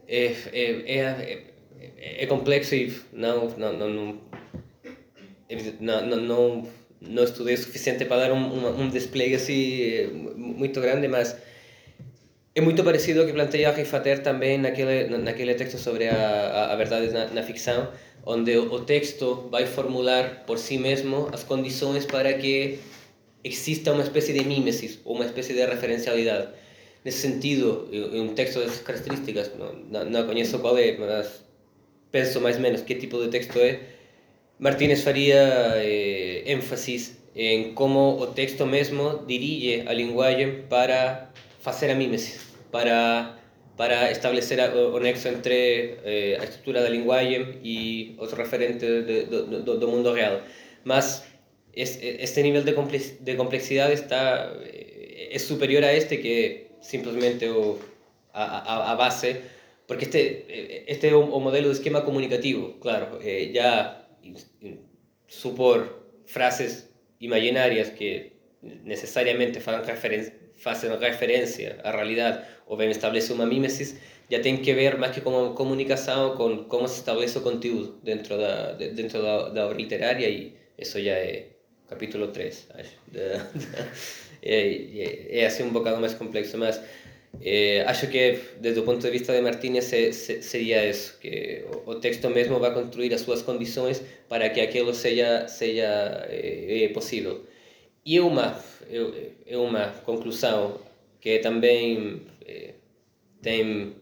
[0.10, 1.54] é, é, é,
[2.22, 4.22] é, complexo e não, não, não, não,
[5.80, 6.68] não, não
[7.08, 11.36] não estudei o suficiente para dar um, um, um despliegue assim muito grande, mas
[12.54, 17.12] é muito parecido ao que planteia Rifater também naquele, naquele texto sobre a, a verdade
[17.12, 17.90] na, na ficção,
[18.26, 22.80] onde o texto vai formular por si mesmo as condições para que
[23.44, 26.48] exista uma espécie de mímesis ou uma espécie de referencialidade.
[27.04, 29.52] Nesse sentido, um texto dessas características,
[29.92, 31.44] não, não, conheço qual é, mas
[32.12, 33.80] penso mais ou menos que tipo de texto é,
[34.58, 35.44] Martínez faría
[35.84, 42.40] eh, énfasis en como o texto mesmo dirige a linguagem para facer a mímesis,
[42.72, 43.38] para,
[43.76, 49.62] para establecer o nexo entre eh, a estrutura da linguagem e os referentes de, do,
[49.64, 50.42] do, do, mundo real.
[50.86, 51.28] Mas
[51.74, 57.80] es, este nível de, complex, de complexidade está, é superior a este que simplesmente o,
[58.32, 59.42] a, a, a base,
[59.88, 60.46] porque este,
[60.88, 63.52] este é o, modelo de esquema comunicativo, claro, eh,
[65.28, 74.00] supor frases imaginarias que necesariamente referen facen referencia á realidade ou ben establece unha mímesis,
[74.32, 78.40] ya ten que ver máis que como comunicación con como se establece o conteúdo dentro
[78.40, 81.56] da, de, dentro da, da obra literaria e eso ya é
[81.86, 82.96] capítulo 3, acho.
[83.12, 83.80] Da, da,
[85.76, 86.82] bocado máis complexo, mas
[87.42, 91.66] Eh, acho que desde o ponto de vista de Martínez se, se, sería eso, que
[91.86, 96.90] o, o texto mesmo vai construir as súas condições para que aquilo seja, seja eh,
[96.94, 97.42] posible.
[98.06, 98.56] E é uma,
[99.48, 100.80] é, uma conclusão
[101.20, 102.76] que também eh,
[103.42, 103.96] tem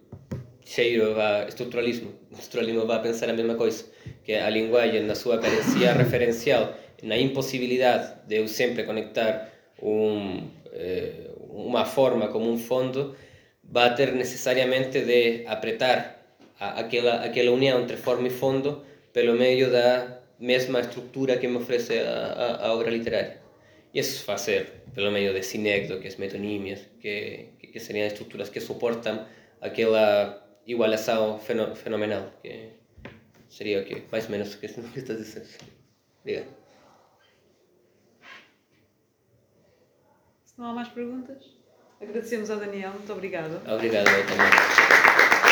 [0.65, 2.11] cheiro a estruturalismo.
[2.31, 3.85] O estruturalismo vai pensar a mesma coisa,
[4.25, 9.49] que a linguagem na sua carencia referencial, na impossibilidade de eu sempre conectar
[9.81, 11.22] um, eh,
[11.53, 13.15] uma forma como um fundo,
[13.63, 16.23] va a ter necesariamente de apretar
[16.59, 21.99] aquela, aquela união entre forma e fundo pelo meio da mesma estrutura que me oferece
[21.99, 23.41] a, a, a obra literária.
[23.93, 29.25] E isso faz ser pelo meio de sinécdoques, metonímias, que, que, seriam estruturas que suportam
[29.61, 32.71] aquela igualação fenomenal, que
[33.49, 35.47] seria o que mais ou menos o que estás dizendo.
[36.25, 36.62] Diga.
[40.53, 41.43] Se não há mais perguntas,
[41.99, 42.91] agradecemos ao Daniel.
[42.91, 43.59] Muito obrigada.
[43.67, 45.42] Obrigado eu também.